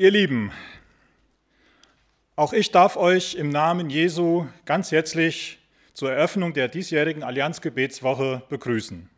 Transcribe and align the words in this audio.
Ihr 0.00 0.12
Lieben, 0.12 0.52
auch 2.36 2.52
ich 2.52 2.70
darf 2.70 2.96
euch 2.96 3.34
im 3.34 3.48
Namen 3.48 3.90
Jesu 3.90 4.46
ganz 4.64 4.92
herzlich 4.92 5.58
zur 5.92 6.12
Eröffnung 6.12 6.52
der 6.52 6.68
diesjährigen 6.68 7.24
Allianzgebetswoche 7.24 8.44
begrüßen. 8.48 9.10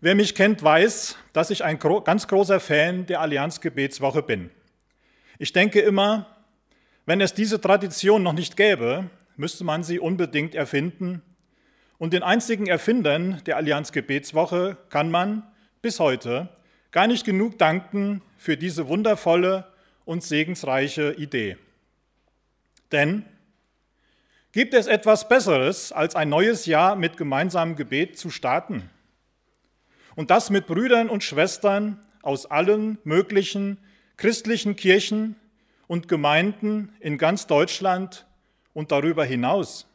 Wer 0.00 0.14
mich 0.14 0.34
kennt, 0.34 0.62
weiß, 0.62 1.18
dass 1.34 1.50
ich 1.50 1.64
ein 1.64 1.78
ganz 1.78 2.28
großer 2.28 2.60
Fan 2.60 3.04
der 3.04 3.20
Allianzgebetswoche 3.20 4.22
bin. 4.22 4.48
Ich 5.38 5.52
denke 5.52 5.80
immer, 5.80 6.34
wenn 7.04 7.20
es 7.20 7.34
diese 7.34 7.60
Tradition 7.60 8.22
noch 8.22 8.32
nicht 8.32 8.56
gäbe, 8.56 9.10
müsste 9.36 9.64
man 9.64 9.84
sie 9.84 9.98
unbedingt 9.98 10.54
erfinden. 10.54 11.20
Und 11.98 12.14
den 12.14 12.22
einzigen 12.22 12.68
Erfindern 12.68 13.42
der 13.44 13.58
Allianzgebetswoche 13.58 14.78
kann 14.88 15.10
man 15.10 15.42
bis 15.82 16.00
heute 16.00 16.48
gar 16.92 17.06
nicht 17.06 17.24
genug 17.24 17.58
danken 17.58 18.22
für 18.36 18.56
diese 18.56 18.86
wundervolle 18.86 19.66
und 20.04 20.22
segensreiche 20.22 21.14
Idee. 21.14 21.56
Denn 22.92 23.24
gibt 24.52 24.74
es 24.74 24.86
etwas 24.86 25.28
Besseres, 25.28 25.90
als 25.90 26.14
ein 26.14 26.28
neues 26.28 26.66
Jahr 26.66 26.94
mit 26.94 27.16
gemeinsamem 27.16 27.74
Gebet 27.74 28.18
zu 28.18 28.30
starten? 28.30 28.90
Und 30.14 30.30
das 30.30 30.50
mit 30.50 30.66
Brüdern 30.66 31.08
und 31.08 31.24
Schwestern 31.24 31.98
aus 32.20 32.46
allen 32.46 32.98
möglichen 33.04 33.78
christlichen 34.18 34.76
Kirchen 34.76 35.36
und 35.86 36.06
Gemeinden 36.06 36.94
in 37.00 37.16
ganz 37.16 37.46
Deutschland 37.46 38.26
und 38.74 38.92
darüber 38.92 39.24
hinaus. 39.24 39.86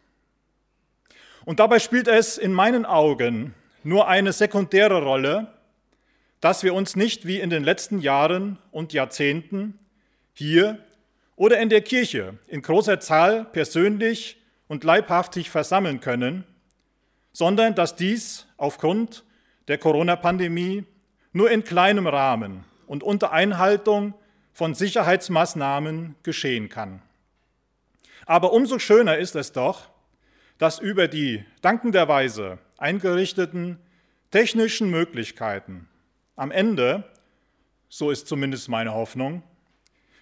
Und 1.45 1.59
dabei 1.59 1.79
spielt 1.79 2.07
es 2.07 2.37
in 2.37 2.51
meinen 2.51 2.85
Augen 2.85 3.53
nur 3.83 4.07
eine 4.07 4.33
sekundäre 4.33 5.01
Rolle, 5.01 5.53
dass 6.41 6.63
wir 6.63 6.73
uns 6.73 6.95
nicht 6.95 7.25
wie 7.25 7.39
in 7.39 7.49
den 7.49 7.63
letzten 7.63 7.99
Jahren 7.99 8.57
und 8.71 8.93
Jahrzehnten 8.93 9.79
hier 10.33 10.79
oder 11.35 11.59
in 11.59 11.69
der 11.69 11.81
Kirche 11.81 12.37
in 12.47 12.61
großer 12.61 12.99
Zahl 12.99 13.45
persönlich 13.45 14.37
und 14.67 14.83
leibhaftig 14.83 15.49
versammeln 15.49 15.99
können, 15.99 16.43
sondern 17.31 17.75
dass 17.75 17.95
dies 17.95 18.47
aufgrund 18.57 19.23
der 19.67 19.77
Corona-Pandemie 19.77 20.85
nur 21.33 21.51
in 21.51 21.63
kleinem 21.63 22.07
Rahmen 22.07 22.65
und 22.87 23.03
unter 23.03 23.31
Einhaltung 23.31 24.13
von 24.53 24.73
Sicherheitsmaßnahmen 24.73 26.15
geschehen 26.23 26.69
kann. 26.69 27.01
Aber 28.25 28.53
umso 28.53 28.79
schöner 28.79 29.17
ist 29.17 29.35
es 29.35 29.51
doch, 29.51 29.89
dass 30.57 30.79
über 30.79 31.07
die 31.07 31.45
dankenderweise 31.61 32.57
eingerichteten 32.77 33.77
technischen 34.31 34.89
Möglichkeiten 34.89 35.87
am 36.37 36.51
Ende, 36.51 37.03
so 37.89 38.11
ist 38.11 38.27
zumindest 38.27 38.69
meine 38.69 38.93
Hoffnung, 38.93 39.43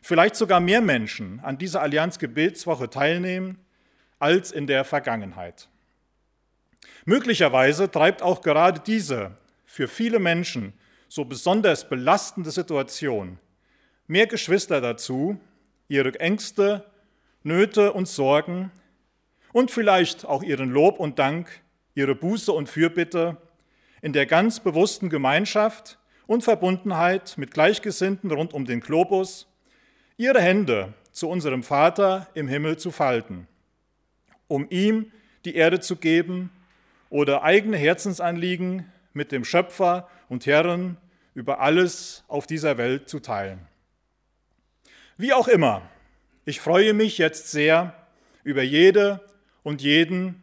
vielleicht 0.02 0.36
sogar 0.36 0.60
mehr 0.60 0.82
Menschen 0.82 1.40
an 1.42 1.60
dieser 1.60 1.82
Allianz 1.82 2.18
Gebetswoche 2.18 2.90
teilnehmen 2.90 3.60
als 4.18 4.52
in 4.52 4.66
der 4.66 4.86
Vergangenheit. 4.86 5.68
Möglicherweise 7.06 7.92
treibt 7.92 8.24
auch 8.24 8.42
gerade 8.42 8.80
diese 8.80 9.38
für 9.66 9.88
viele 9.88 10.20
Menschen 10.20 10.74
so 11.10 11.26
besonders 11.26 11.88
belastende 11.88 12.50
Situation 12.50 13.38
mehr 14.08 14.28
Geschwister 14.28 14.82
dazu, 14.82 15.40
ihre 15.88 16.18
Ängste, 16.20 16.86
Nöte 17.44 17.94
und 17.94 18.08
Sorgen 18.08 18.72
und 19.52 19.70
vielleicht 19.70 20.26
auch 20.26 20.44
ihren 20.44 20.72
Lob 20.72 21.00
und 21.00 21.20
Dank, 21.20 21.62
ihre 21.94 22.16
Buße 22.16 22.52
und 22.52 22.70
Fürbitte 22.70 23.38
in 24.02 24.14
der 24.14 24.26
ganz 24.26 24.60
bewussten 24.60 25.10
Gemeinschaft 25.10 25.98
und 26.28 26.44
Verbundenheit 26.44 27.38
mit 27.38 27.52
Gleichgesinnten 27.52 28.32
rund 28.32 28.54
um 28.54 28.66
den 28.66 28.80
Globus 28.80 29.48
ihre 30.18 30.42
Hände 30.42 30.94
zu 31.12 31.30
unserem 31.30 31.64
Vater 31.64 32.28
im 32.34 32.48
Himmel 32.48 32.78
zu 32.78 32.92
falten, 32.92 33.48
um 34.48 34.68
ihm 34.70 35.12
die 35.46 35.56
Erde 35.56 35.80
zu 35.80 35.96
geben 35.96 36.50
oder 37.10 37.44
eigene 37.44 37.78
Herzensanliegen 37.78 38.92
mit 39.14 39.32
dem 39.32 39.46
Schöpfer 39.46 40.10
und 40.28 40.46
Herren 40.46 40.98
über 41.34 41.60
alles 41.60 42.24
auf 42.28 42.48
dieser 42.48 42.78
Welt 42.78 43.08
zu 43.10 43.20
teilen. 43.20 43.60
Wie 45.18 45.34
auch 45.34 45.48
immer, 45.48 45.82
ich 46.46 46.60
freue 46.60 46.94
mich 46.94 47.18
jetzt 47.18 47.52
sehr 47.52 47.94
über 48.44 48.64
jede 48.64 49.22
und 49.64 49.82
jeden, 49.82 50.42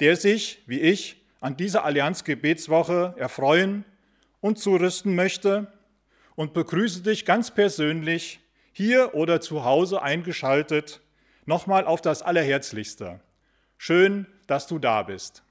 der 0.00 0.16
sich, 0.16 0.62
wie 0.66 0.80
ich, 0.80 1.22
an 1.40 1.56
dieser 1.56 1.84
Allianz-Gebetswoche 1.84 3.14
erfreuen 3.18 3.84
und 4.44 4.58
zurüsten 4.58 5.14
möchte 5.14 5.68
und 6.34 6.52
begrüße 6.52 7.00
dich 7.00 7.24
ganz 7.24 7.50
persönlich 7.50 8.40
hier 8.72 9.14
oder 9.14 9.40
zu 9.40 9.64
Hause 9.64 10.02
eingeschaltet, 10.02 11.00
nochmal 11.46 11.86
auf 11.86 12.02
das 12.02 12.20
Allerherzlichste. 12.20 13.20
Schön, 13.78 14.26
dass 14.46 14.66
du 14.66 14.78
da 14.78 15.02
bist. 15.02 15.42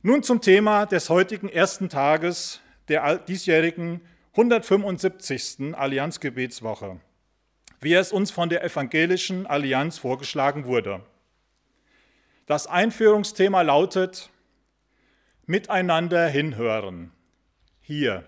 Nun 0.00 0.22
zum 0.22 0.40
Thema 0.40 0.86
des 0.86 1.10
heutigen 1.10 1.50
ersten 1.50 1.90
Tages 1.90 2.62
der 2.88 3.18
diesjährigen 3.18 4.00
175. 4.32 5.74
Allianzgebetswoche, 5.74 6.98
wie 7.82 7.92
es 7.92 8.10
uns 8.10 8.30
von 8.30 8.48
der 8.48 8.64
Evangelischen 8.64 9.46
Allianz 9.46 9.98
vorgeschlagen 9.98 10.64
wurde. 10.64 11.02
Das 12.46 12.66
Einführungsthema 12.66 13.60
lautet 13.60 14.30
Miteinander 15.46 16.28
hinhören. 16.28 17.12
Hier 17.80 18.24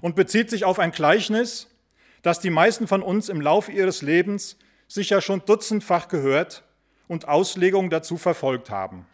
und 0.00 0.16
bezieht 0.16 0.50
sich 0.50 0.64
auf 0.64 0.78
ein 0.78 0.92
Gleichnis, 0.92 1.68
das 2.22 2.40
die 2.40 2.50
meisten 2.50 2.86
von 2.86 3.02
uns 3.02 3.28
im 3.28 3.40
Laufe 3.40 3.72
ihres 3.72 4.02
Lebens 4.02 4.56
sicher 4.86 5.20
schon 5.20 5.42
dutzendfach 5.44 6.08
gehört 6.08 6.64
und 7.06 7.28
Auslegungen 7.28 7.90
dazu 7.90 8.16
verfolgt 8.16 8.70
haben. 8.70 9.06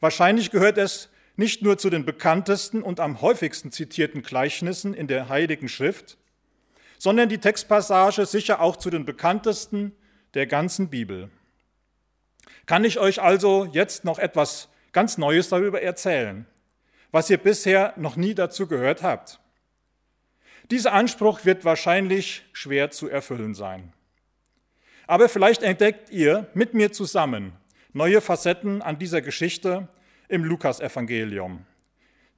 Wahrscheinlich 0.00 0.50
gehört 0.50 0.78
es 0.78 1.08
nicht 1.36 1.62
nur 1.62 1.78
zu 1.78 1.90
den 1.90 2.04
bekanntesten 2.04 2.82
und 2.82 3.00
am 3.00 3.20
häufigsten 3.20 3.72
zitierten 3.72 4.22
Gleichnissen 4.22 4.94
in 4.94 5.06
der 5.06 5.28
Heiligen 5.28 5.68
Schrift, 5.68 6.16
sondern 6.98 7.28
die 7.28 7.38
Textpassage 7.38 8.24
sicher 8.24 8.60
auch 8.60 8.76
zu 8.76 8.90
den 8.90 9.04
bekanntesten 9.04 9.92
der 10.34 10.46
ganzen 10.46 10.88
Bibel. 10.88 11.30
Kann 12.64 12.84
ich 12.84 12.98
euch 12.98 13.20
also 13.20 13.66
jetzt 13.66 14.04
noch 14.04 14.18
etwas 14.18 14.68
ganz 14.92 15.18
Neues 15.18 15.48
darüber 15.48 15.82
erzählen, 15.82 16.46
was 17.10 17.30
ihr 17.30 17.38
bisher 17.38 17.94
noch 17.96 18.16
nie 18.16 18.34
dazu 18.34 18.66
gehört 18.66 19.02
habt? 19.02 19.40
Dieser 20.70 20.92
Anspruch 20.92 21.44
wird 21.44 21.64
wahrscheinlich 21.64 22.44
schwer 22.52 22.90
zu 22.90 23.08
erfüllen 23.08 23.54
sein. 23.54 23.92
Aber 25.06 25.28
vielleicht 25.28 25.62
entdeckt 25.62 26.10
ihr 26.10 26.48
mit 26.54 26.74
mir 26.74 26.92
zusammen 26.92 27.52
neue 27.92 28.20
Facetten 28.20 28.82
an 28.82 28.98
dieser 28.98 29.22
Geschichte 29.22 29.88
im 30.28 30.44
Lukasevangelium, 30.44 31.64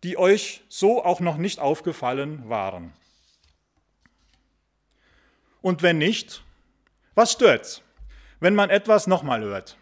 die 0.04 0.18
euch 0.18 0.62
so 0.68 1.04
auch 1.04 1.20
noch 1.20 1.38
nicht 1.38 1.58
aufgefallen 1.58 2.48
waren. 2.48 2.92
Und 5.62 5.82
wenn 5.82 5.98
nicht, 5.98 6.44
was 7.14 7.32
stört's, 7.32 7.82
wenn 8.38 8.54
man 8.54 8.70
etwas 8.70 9.06
nochmal 9.06 9.40
hört? 9.42 9.76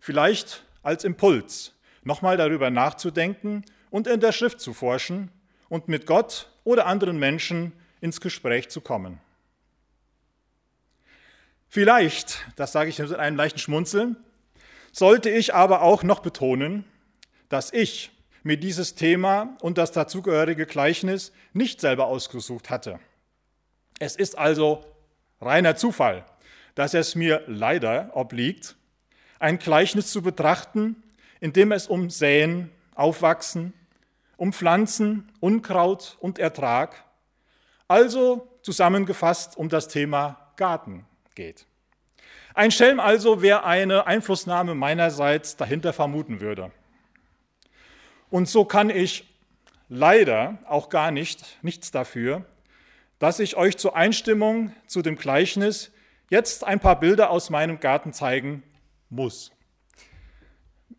Vielleicht 0.00 0.64
als 0.82 1.04
Impuls, 1.04 1.74
nochmal 2.06 2.36
darüber 2.36 2.70
nachzudenken 2.70 3.64
und 3.90 4.06
in 4.06 4.20
der 4.20 4.32
Schrift 4.32 4.60
zu 4.60 4.72
forschen 4.72 5.30
und 5.68 5.88
mit 5.88 6.06
Gott 6.06 6.50
oder 6.64 6.86
anderen 6.86 7.18
Menschen 7.18 7.72
ins 8.00 8.20
Gespräch 8.20 8.68
zu 8.68 8.80
kommen. 8.80 9.20
Vielleicht, 11.68 12.46
das 12.54 12.72
sage 12.72 12.90
ich 12.90 12.98
mit 13.00 13.12
einem 13.12 13.36
leichten 13.36 13.58
Schmunzeln, 13.58 14.16
sollte 14.92 15.30
ich 15.30 15.52
aber 15.52 15.82
auch 15.82 16.04
noch 16.04 16.20
betonen, 16.20 16.84
dass 17.48 17.72
ich 17.72 18.12
mir 18.44 18.56
dieses 18.56 18.94
Thema 18.94 19.56
und 19.60 19.76
das 19.76 19.90
dazugehörige 19.90 20.66
Gleichnis 20.66 21.32
nicht 21.52 21.80
selber 21.80 22.06
ausgesucht 22.06 22.70
hatte. 22.70 23.00
Es 23.98 24.14
ist 24.14 24.38
also 24.38 24.84
reiner 25.40 25.74
Zufall, 25.74 26.24
dass 26.76 26.94
es 26.94 27.16
mir 27.16 27.42
leider 27.48 28.10
obliegt, 28.14 28.76
ein 29.40 29.58
Gleichnis 29.58 30.12
zu 30.12 30.22
betrachten, 30.22 31.02
in 31.40 31.52
dem 31.52 31.72
es 31.72 31.86
um 31.86 32.10
Säen, 32.10 32.70
Aufwachsen, 32.94 33.72
um 34.36 34.52
Pflanzen, 34.52 35.32
Unkraut 35.40 36.16
und 36.20 36.38
Ertrag, 36.38 37.04
also 37.88 38.48
zusammengefasst 38.62 39.56
um 39.56 39.68
das 39.68 39.88
Thema 39.88 40.52
Garten 40.56 41.06
geht. 41.34 41.66
Ein 42.54 42.70
Schelm 42.70 43.00
also, 43.00 43.42
wer 43.42 43.64
eine 43.64 44.06
Einflussnahme 44.06 44.74
meinerseits 44.74 45.56
dahinter 45.56 45.92
vermuten 45.92 46.40
würde. 46.40 46.72
Und 48.30 48.48
so 48.48 48.64
kann 48.64 48.90
ich 48.90 49.26
leider 49.88 50.58
auch 50.66 50.88
gar 50.88 51.10
nicht, 51.10 51.58
nichts 51.62 51.90
dafür, 51.90 52.44
dass 53.18 53.40
ich 53.40 53.56
euch 53.56 53.76
zur 53.76 53.94
Einstimmung 53.94 54.72
zu 54.86 55.02
dem 55.02 55.16
Gleichnis 55.16 55.92
jetzt 56.28 56.64
ein 56.64 56.80
paar 56.80 56.98
Bilder 56.98 57.30
aus 57.30 57.50
meinem 57.50 57.78
Garten 57.78 58.12
zeigen 58.12 58.62
muss. 59.08 59.52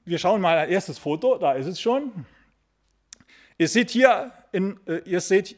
Wir 0.07 0.17
schauen 0.17 0.39
mal 0.39 0.57
ein 0.57 0.69
erstes 0.69 0.97
Foto, 0.97 1.37
da 1.37 1.51
ist 1.51 1.65
es 1.65 1.81
schon. 1.81 2.25
Ihr 3.57 3.67
seht 3.67 3.89
hier, 3.89 4.31
in, 4.53 4.79
äh, 4.87 4.99
ihr 4.99 5.19
seht 5.19 5.57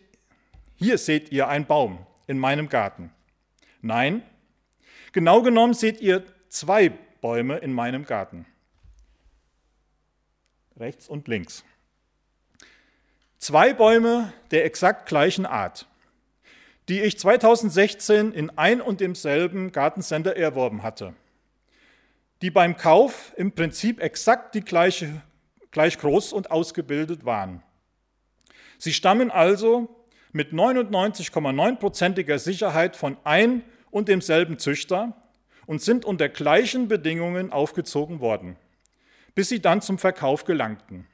hier 0.74 0.98
seht 0.98 1.32
ihr 1.32 1.48
einen 1.48 1.68
Baum 1.68 2.04
in 2.26 2.40
meinem 2.40 2.68
Garten. 2.68 3.12
Nein, 3.82 4.24
genau 5.12 5.44
genommen 5.44 5.76
seht 5.76 6.02
ihr 6.02 6.24
zwei 6.48 6.90
Bäume 7.22 7.58
in 7.58 7.74
meinem 7.74 8.06
Garten. 8.06 8.48
Rechts 10.78 11.08
und 11.08 11.28
links. 11.28 11.64
Zwei 13.38 13.74
Bäume 13.74 14.34
der 14.50 14.66
exakt 14.66 15.08
gleichen 15.08 15.46
Art, 15.46 15.86
die 16.88 17.02
ich 17.02 17.20
2016 17.20 18.32
in 18.32 18.50
ein 18.58 18.82
und 18.82 19.00
demselben 19.00 19.72
Gartencenter 19.72 20.36
erworben 20.36 20.82
hatte, 20.82 21.14
die 22.42 22.52
beim 22.52 22.78
Kauf 22.78 23.34
im 23.36 23.52
Prinzip 23.52 24.02
exakt 24.02 24.56
die 24.56 24.62
gleiche, 24.62 25.22
gleich 25.72 25.98
groß 25.98 26.34
und 26.34 26.52
ausgebildet 26.52 27.26
waren. 27.26 27.64
Sie 28.78 28.94
stammen 28.94 29.30
also 29.30 29.90
mit 30.32 30.54
99,9%iger 30.54 32.40
Sicherheit 32.40 32.96
von 32.96 33.18
ein 33.24 33.64
und 33.92 34.08
demselben 34.08 34.58
Züchter 34.58 35.16
und 35.66 35.82
sind 35.82 36.06
unter 36.06 36.30
gleichen 36.30 36.88
Bedingungen 36.88 37.52
aufgezogen 37.52 38.20
worden, 38.20 38.56
bis 39.36 39.50
sie 39.50 39.62
dann 39.62 39.82
zum 39.82 39.98
Verkauf 39.98 40.46
gelangten. 40.46 41.08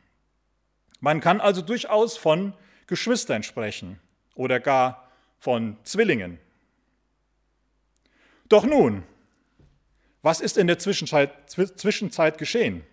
Man 1.00 1.22
kann 1.22 1.42
also 1.42 1.62
durchaus 1.62 2.18
von 2.18 2.54
Geschwistern 2.88 3.44
sprechen 3.44 4.00
oder 4.36 4.60
gar 4.60 5.10
von 5.40 5.78
Zwillingen. 5.84 6.40
Doch 8.48 8.66
nun, 8.66 9.04
was 10.26 10.42
ist 10.42 10.58
in 10.58 10.66
der 10.66 10.80
Zwischenzeit, 10.80 11.30
Zwischenzeit 11.48 12.40
geschehen? 12.40 12.84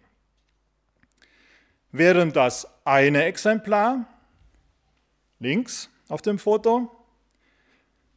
Während 1.91 2.37
das 2.37 2.69
eine 2.85 3.25
Exemplar 3.25 4.05
links 5.39 5.89
auf 6.11 6.21
dem 6.21 6.39
Foto, 6.39 6.91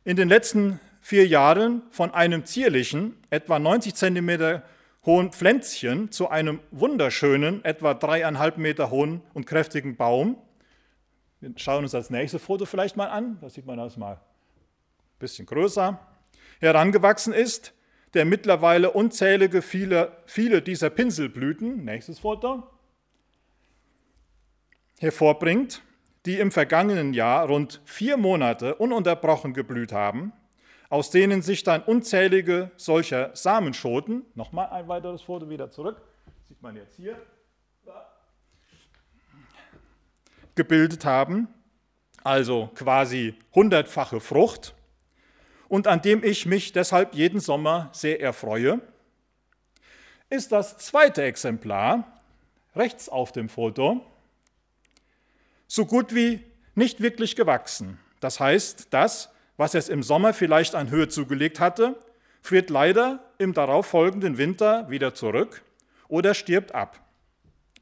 in 0.04 0.18
den 0.18 0.28
letzten 0.28 0.82
vier 1.00 1.26
Jahren 1.28 1.84
von 1.92 2.14
einem 2.14 2.44
zierlichen, 2.44 3.16
etwa 3.30 3.58
90 3.58 3.96
Zentimeter 3.96 4.64
hohen 5.06 5.32
Pflänzchen 5.32 6.12
zu 6.12 6.28
einem 6.28 6.60
wunderschönen, 6.72 7.64
etwa 7.64 7.94
dreieinhalb 7.94 8.58
Meter 8.58 8.90
hohen 8.90 9.22
und 9.34 9.46
kräftigen 9.46 9.96
Baum. 9.96 10.38
Wir 11.40 11.54
schauen 11.56 11.84
uns 11.84 11.94
das 11.94 12.10
nächste 12.10 12.38
Foto 12.38 12.66
vielleicht 12.66 12.98
mal 12.98 13.08
an, 13.08 13.38
da 13.40 13.50
sieht 13.50 13.66
man 13.66 13.78
das 13.78 13.96
mal 13.96 14.16
ein 14.16 15.20
bisschen 15.20 15.46
größer, 15.46 16.06
herangewachsen 16.60 17.32
ist, 17.32 17.75
der 18.16 18.26
mittlerweile 18.26 18.92
unzählige 18.92 19.62
viele, 19.62 20.18
viele 20.26 20.62
dieser 20.62 20.90
Pinselblüten, 20.90 21.84
nächstes 21.86 22.20
Foto, 22.20 22.64
hervorbringt 25.00 25.84
die 26.26 26.40
im 26.40 26.52
vergangenen 26.52 27.14
Jahr 27.14 27.48
rund 27.48 27.82
vier 27.86 28.18
Monate 28.18 28.76
ununterbrochen 28.76 29.54
geblüht 29.54 29.92
haben, 29.92 30.34
aus 30.90 31.12
denen 31.12 31.42
sich 31.42 31.64
dann 31.64 31.84
unzählige 31.84 32.72
solcher 32.78 33.36
Samenschoten, 33.36 34.26
nochmal 34.34 34.70
ein 34.70 34.88
weiteres 34.88 35.22
Foto 35.22 35.50
wieder 35.50 35.70
zurück, 35.70 36.02
sieht 36.48 36.62
man 36.62 36.76
jetzt 36.76 36.96
hier, 36.96 37.16
gebildet 40.56 41.06
haben, 41.06 41.48
also 42.24 42.72
quasi 42.76 43.36
hundertfache 43.54 44.20
Frucht, 44.20 44.75
und 45.68 45.88
an 45.88 46.02
dem 46.02 46.24
ich 46.24 46.46
mich 46.46 46.74
deshalb 46.74 47.16
jeden 47.16 47.40
Sommer 47.40 47.90
sehr 47.92 48.22
erfreue, 48.22 48.82
ist 50.30 50.52
das 50.52 50.78
zweite 50.78 51.24
Exemplar 51.24 52.20
rechts 52.76 53.10
auf 53.10 53.32
dem 53.32 53.50
Foto, 53.50 54.06
so 55.68 55.86
gut 55.86 56.14
wie 56.14 56.44
nicht 56.76 57.02
wirklich 57.02 57.36
gewachsen. 57.36 58.00
Das 58.20 58.40
heißt, 58.40 58.88
das, 58.92 59.30
was 59.58 59.74
es 59.74 59.90
im 59.90 60.04
Sommer 60.04 60.34
vielleicht 60.34 60.76
an 60.76 60.90
Höhe 60.90 61.08
zugelegt 61.08 61.60
hatte, 61.60 61.98
friert 62.42 62.70
leider 62.70 63.24
im 63.38 63.54
darauffolgenden 63.54 64.38
Winter 64.38 64.90
wieder 64.90 65.14
zurück 65.14 65.64
oder 66.08 66.34
stirbt 66.34 66.76
ab, 66.76 67.00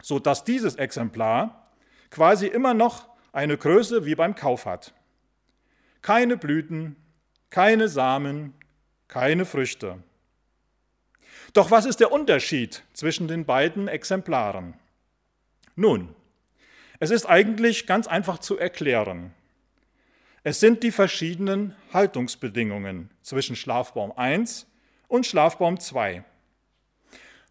sodass 0.02 0.44
dieses 0.44 0.76
Exemplar 0.76 1.72
quasi 2.10 2.48
immer 2.48 2.74
noch 2.74 3.08
eine 3.32 3.58
Größe 3.58 4.06
wie 4.06 4.16
beim 4.16 4.36
Kauf 4.36 4.66
hat. 4.66 4.94
Keine 6.02 6.38
Blüten, 6.38 6.96
keine 7.54 7.88
Samen, 7.88 8.56
keine 9.08 9.46
Früchte. 9.46 10.00
Doch 11.54 11.70
was 11.70 11.86
ist 11.86 12.00
der 12.00 12.12
Unterschied 12.12 12.82
zwischen 12.94 13.28
den 13.28 13.46
beiden 13.46 13.88
Exemplaren? 13.88 14.74
Nun, 15.76 16.16
es 17.00 17.12
ist 17.12 17.28
eigentlich 17.28 17.86
ganz 17.86 18.08
einfach 18.08 18.40
zu 18.40 18.58
erklären. 18.58 19.36
Es 20.42 20.60
sind 20.60 20.82
die 20.82 20.90
verschiedenen 20.90 21.76
Haltungsbedingungen 21.94 23.12
zwischen 23.22 23.56
Schlafbaum 23.56 24.12
1 24.18 24.66
und 25.08 25.28
Schlafbaum 25.28 25.80
2. 25.80 26.24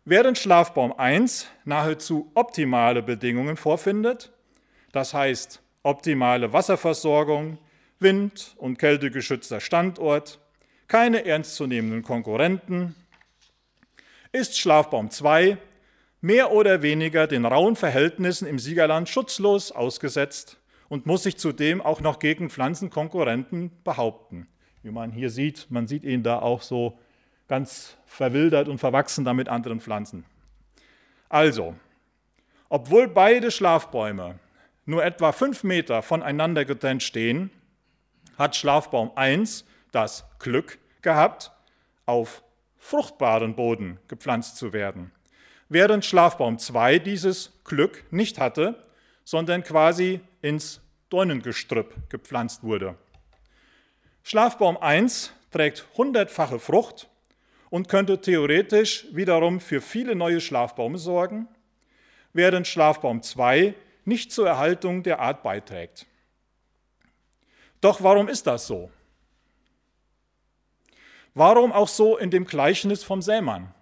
Während 0.05 0.37
Schlafbaum 0.37 0.99
1 0.99 1.47
nahezu 1.65 2.29
optimale 2.35 3.05
Bedingungen 3.05 3.57
vorfindet, 3.57 4.33
das 4.91 5.15
heißt 5.15 5.63
optimale 5.85 6.53
Wasserversorgung, 6.53 7.57
Wind- 8.03 8.55
und 8.59 8.79
kältegeschützter 8.79 9.61
Standort, 9.61 10.41
keine 10.89 11.25
ernstzunehmenden 11.25 12.03
Konkurrenten, 12.03 12.95
ist 14.33 14.59
Schlafbaum 14.59 15.11
2 15.11 15.59
mehr 16.21 16.53
oder 16.53 16.83
weniger 16.83 17.27
den 17.27 17.45
rauen 17.45 17.77
Verhältnissen 17.77 18.47
im 18.47 18.59
Siegerland 18.59 19.09
schutzlos 19.09 19.73
ausgesetzt 19.73 20.59
und 20.89 21.07
muss 21.07 21.25
sich 21.25 21.37
zudem 21.37 21.81
auch 21.81 22.01
noch 22.01 22.19
gegen 22.19 22.49
Pflanzenkonkurrenten 22.49 23.71
behaupten. 23.85 24.47
Wie 24.83 24.91
man 24.91 25.11
hier 25.11 25.31
sieht, 25.31 25.67
man 25.71 25.87
sieht 25.87 26.05
ihn 26.05 26.23
da 26.23 26.39
auch 26.39 26.63
so 26.63 26.99
ganz 27.49 27.97
verwildert 28.07 28.69
und 28.69 28.79
verwachsen 28.79 29.25
da 29.25 29.35
mit 29.35 29.49
anderen 29.49 29.81
Pflanzen. 29.81 30.25
Also, 31.29 31.75
obwohl 32.69 33.09
beide 33.09 33.51
Schlafbäume 33.51 34.39
nur 34.87 35.05
etwa 35.05 35.33
fünf 35.33 35.65
Meter 35.65 36.03
voneinander 36.03 36.65
getrennt 36.65 37.03
stehen, 37.03 37.51
hat 38.39 38.57
Schlafbaum 38.57 39.13
1 39.15 39.65
das 39.91 40.25
Glück 40.39 40.79
gehabt, 41.03 41.53
auf 42.07 42.43
fruchtbaren 42.79 43.55
Boden 43.55 43.99
gepflanzt 44.09 44.57
zu 44.57 44.73
werden 44.73 45.13
während 45.73 46.05
Schlafbaum 46.05 46.59
2 46.59 46.99
dieses 46.99 47.51
Glück 47.65 48.05
nicht 48.11 48.39
hatte, 48.39 48.83
sondern 49.25 49.63
quasi 49.63 50.21
ins 50.43 50.81
Dornengestrüpp 51.09 52.11
gepflanzt 52.11 52.63
wurde. 52.63 52.97
Schlafbaum 54.23 54.77
1 54.77 55.33
trägt 55.51 55.87
hundertfache 55.97 56.59
Frucht 56.59 57.09
und 57.71 57.89
könnte 57.89 58.21
theoretisch 58.21 59.07
wiederum 59.13 59.61
für 59.61 59.81
viele 59.81 60.15
neue 60.15 60.41
Schlafbäume 60.41 60.99
sorgen, 60.99 61.49
während 62.35 62.67
Schlafbaum 62.67 63.23
2 63.23 63.75
nicht 64.05 64.31
zur 64.31 64.49
Erhaltung 64.49 65.03
der 65.03 65.21
Art 65.21 65.43
beiträgt. 65.43 66.07
Doch 67.83 68.03
warum 68.03 68.29
ist 68.29 68.47
das 68.47 68.67
so? 68.67 68.91
Warum 71.35 71.73
auch 71.73 71.89
so 71.89 72.17
in 72.17 72.31
dem 72.31 72.47
Gleichnis 72.47 73.03
vom 73.05 73.21
Sämann? 73.21 73.75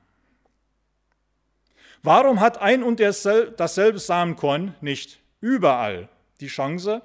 Warum 2.03 2.41
hat 2.41 2.59
ein 2.59 2.83
und 2.83 2.99
dasselbe 2.99 3.99
Samenkorn 3.99 4.75
nicht 4.81 5.21
überall 5.41 6.09
die 6.41 6.47
Chance, 6.47 7.03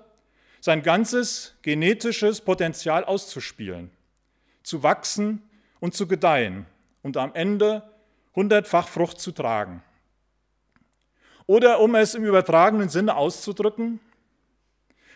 sein 0.61 0.83
ganzes 0.83 1.55
genetisches 1.63 2.39
Potenzial 2.39 3.03
auszuspielen, 3.03 3.91
zu 4.63 4.81
wachsen 4.81 5.43
und 5.81 5.95
zu 5.95 6.07
gedeihen 6.07 6.65
und 7.03 7.17
am 7.17 7.35
Ende 7.35 7.83
hundertfach 8.35 8.87
Frucht 8.87 9.19
zu 9.19 9.33
tragen? 9.33 9.83
Oder 11.45 11.81
um 11.81 11.93
es 11.95 12.15
im 12.15 12.23
übertragenen 12.23 12.87
Sinne 12.87 13.17
auszudrücken, 13.17 13.99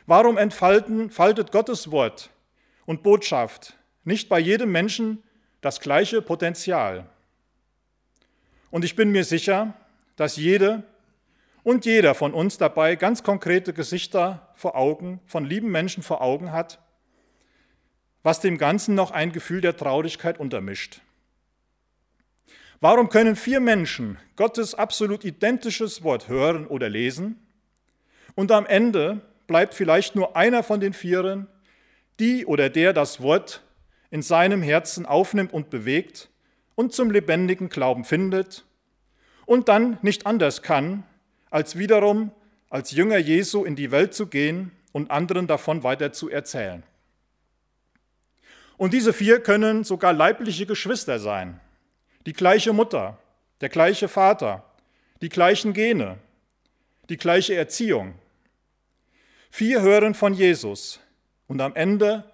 warum 0.09 0.37
entfaltet 0.37 1.51
Gottes 1.51 1.91
Wort 1.91 2.31
und 2.85 3.03
Botschaft 3.03 3.77
nicht 4.03 4.27
bei 4.27 4.39
jedem 4.39 4.71
Menschen 4.71 5.23
das 5.61 5.79
gleiche 5.79 6.21
Potenzial? 6.23 7.07
Und 8.71 8.83
ich 8.83 8.95
bin 8.95 9.11
mir 9.11 9.23
sicher, 9.23 9.75
dass 10.15 10.35
jede 10.35 10.83
und 11.61 11.85
jeder 11.85 12.15
von 12.15 12.33
uns 12.33 12.57
dabei 12.57 12.95
ganz 12.95 13.21
konkrete 13.21 13.71
Gesichter 13.71 14.49
vor 14.55 14.75
Augen, 14.75 15.19
von 15.27 15.45
lieben 15.45 15.69
Menschen 15.69 16.01
vor 16.01 16.21
Augen 16.21 16.51
hat, 16.51 16.79
was 18.23 18.39
dem 18.39 18.57
Ganzen 18.57 18.95
noch 18.95 19.11
ein 19.11 19.31
Gefühl 19.31 19.61
der 19.61 19.77
Traurigkeit 19.77 20.39
untermischt. 20.39 21.01
Warum 22.81 23.09
können 23.09 23.35
vier 23.35 23.59
Menschen 23.59 24.17
Gottes 24.35 24.73
absolut 24.73 25.23
identisches 25.23 26.03
Wort 26.03 26.29
hören 26.29 26.65
oder 26.65 26.89
lesen 26.89 27.45
und 28.35 28.51
am 28.51 28.65
Ende 28.65 29.21
bleibt 29.49 29.73
vielleicht 29.73 30.15
nur 30.15 30.37
einer 30.37 30.63
von 30.63 30.79
den 30.79 30.93
Vieren, 30.93 31.47
die 32.19 32.45
oder 32.45 32.69
der 32.69 32.93
das 32.93 33.19
Wort 33.19 33.63
in 34.11 34.21
seinem 34.21 34.61
Herzen 34.61 35.07
aufnimmt 35.07 35.51
und 35.51 35.71
bewegt 35.71 36.29
und 36.75 36.93
zum 36.93 37.09
lebendigen 37.09 37.67
Glauben 37.67 38.05
findet 38.05 38.63
und 39.47 39.67
dann 39.67 39.97
nicht 40.03 40.27
anders 40.27 40.61
kann, 40.61 41.03
als 41.49 41.79
wiederum 41.79 42.31
als 42.69 42.91
Jünger 42.91 43.17
Jesu 43.17 43.65
in 43.65 43.75
die 43.75 43.89
Welt 43.89 44.13
zu 44.13 44.27
gehen 44.27 44.71
und 44.91 45.09
anderen 45.09 45.47
davon 45.47 45.81
weiter 45.81 46.13
zu 46.13 46.29
erzählen. 46.29 46.83
Und 48.77 48.93
diese 48.93 49.13
vier 49.13 49.41
können 49.41 49.83
sogar 49.83 50.13
leibliche 50.13 50.67
Geschwister 50.67 51.17
sein. 51.17 51.59
Die 52.27 52.33
gleiche 52.33 52.71
Mutter, 52.71 53.17
der 53.61 53.69
gleiche 53.69 54.07
Vater, 54.07 54.63
die 55.23 55.29
gleichen 55.29 55.73
Gene, 55.73 56.19
die 57.09 57.17
gleiche 57.17 57.55
Erziehung. 57.55 58.13
Vier 59.49 59.81
hören 59.81 60.13
von 60.13 60.33
Jesus 60.33 60.99
und 61.47 61.59
am 61.61 61.75
Ende 61.75 62.31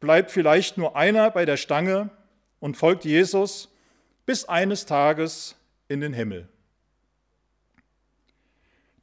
bleibt 0.00 0.30
vielleicht 0.30 0.76
nur 0.76 0.96
einer 0.96 1.30
bei 1.30 1.44
der 1.44 1.56
Stange 1.56 2.10
und 2.60 2.76
folgt 2.76 3.04
Jesus 3.04 3.68
bis 4.26 4.44
eines 4.44 4.86
Tages 4.86 5.56
in 5.88 6.00
den 6.00 6.12
Himmel. 6.12 6.48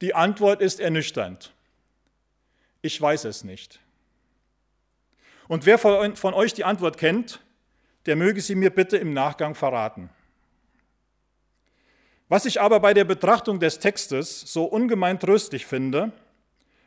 Die 0.00 0.14
Antwort 0.14 0.60
ist 0.60 0.80
ernüchternd. 0.80 1.52
Ich 2.82 3.00
weiß 3.00 3.24
es 3.24 3.44
nicht. 3.44 3.80
Und 5.48 5.66
wer 5.66 5.78
von 5.78 6.34
euch 6.34 6.52
die 6.52 6.64
Antwort 6.64 6.98
kennt, 6.98 7.40
der 8.06 8.16
möge 8.16 8.40
sie 8.40 8.54
mir 8.54 8.70
bitte 8.70 8.98
im 8.98 9.14
Nachgang 9.14 9.54
verraten. 9.54 10.10
Was 12.28 12.44
ich 12.44 12.60
aber 12.60 12.80
bei 12.80 12.94
der 12.94 13.04
Betrachtung 13.04 13.60
des 13.60 13.78
Textes 13.78 14.40
so 14.40 14.64
ungemein 14.64 15.18
tröstlich 15.18 15.66
finde, 15.66 16.12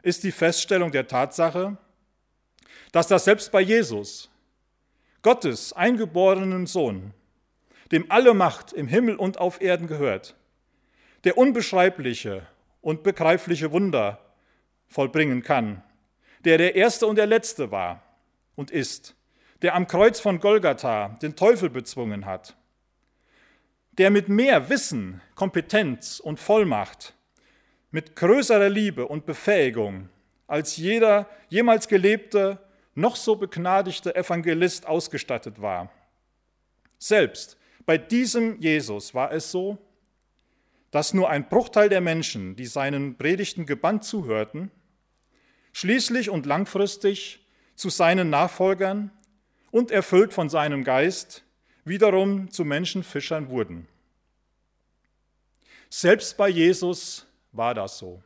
ist 0.01 0.23
die 0.23 0.31
Feststellung 0.31 0.91
der 0.91 1.07
Tatsache, 1.07 1.77
dass 2.91 3.07
das 3.07 3.25
selbst 3.25 3.51
bei 3.51 3.61
Jesus, 3.61 4.29
Gottes 5.21 5.73
eingeborenen 5.73 6.67
Sohn, 6.67 7.13
dem 7.91 8.09
alle 8.11 8.33
Macht 8.33 8.73
im 8.73 8.87
Himmel 8.87 9.15
und 9.15 9.39
auf 9.39 9.61
Erden 9.61 9.87
gehört, 9.87 10.35
der 11.23 11.37
unbeschreibliche 11.37 12.45
und 12.81 13.03
begreifliche 13.03 13.71
Wunder 13.71 14.19
vollbringen 14.87 15.43
kann, 15.43 15.83
der 16.45 16.57
der 16.57 16.75
Erste 16.75 17.07
und 17.07 17.17
der 17.17 17.27
Letzte 17.27 17.71
war 17.71 18.03
und 18.55 18.71
ist, 18.71 19.15
der 19.61 19.75
am 19.75 19.87
Kreuz 19.87 20.19
von 20.19 20.39
Golgatha 20.39 21.17
den 21.21 21.35
Teufel 21.35 21.69
bezwungen 21.69 22.25
hat, 22.25 22.55
der 23.97 24.11
mit 24.11 24.29
mehr 24.29 24.69
Wissen, 24.69 25.21
Kompetenz 25.35 26.19
und 26.19 26.39
Vollmacht, 26.39 27.15
mit 27.91 28.15
größerer 28.15 28.69
Liebe 28.69 29.07
und 29.07 29.25
Befähigung 29.25 30.09
als 30.47 30.77
jeder 30.77 31.29
jemals 31.49 31.87
gelebte, 31.87 32.59
noch 32.95 33.15
so 33.15 33.35
begnadigte 33.35 34.15
Evangelist 34.15 34.87
ausgestattet 34.87 35.61
war. 35.61 35.91
Selbst 36.97 37.57
bei 37.85 37.97
diesem 37.97 38.59
Jesus 38.59 39.13
war 39.13 39.31
es 39.31 39.51
so, 39.51 39.77
dass 40.89 41.13
nur 41.13 41.29
ein 41.29 41.47
Bruchteil 41.47 41.89
der 41.89 42.01
Menschen, 42.01 42.55
die 42.55 42.65
seinen 42.65 43.17
Predigten 43.17 43.65
gebannt 43.65 44.03
zuhörten, 44.03 44.71
schließlich 45.73 46.29
und 46.29 46.45
langfristig 46.45 47.45
zu 47.75 47.89
seinen 47.89 48.29
Nachfolgern 48.29 49.11
und 49.69 49.91
erfüllt 49.91 50.33
von 50.33 50.49
seinem 50.49 50.83
Geist 50.83 51.43
wiederum 51.85 52.49
zu 52.49 52.65
Menschenfischern 52.65 53.49
wurden. 53.49 53.87
Selbst 55.89 56.35
bei 56.35 56.49
Jesus 56.49 57.26
war 57.51 57.73
das 57.73 57.97
so. 57.97 58.21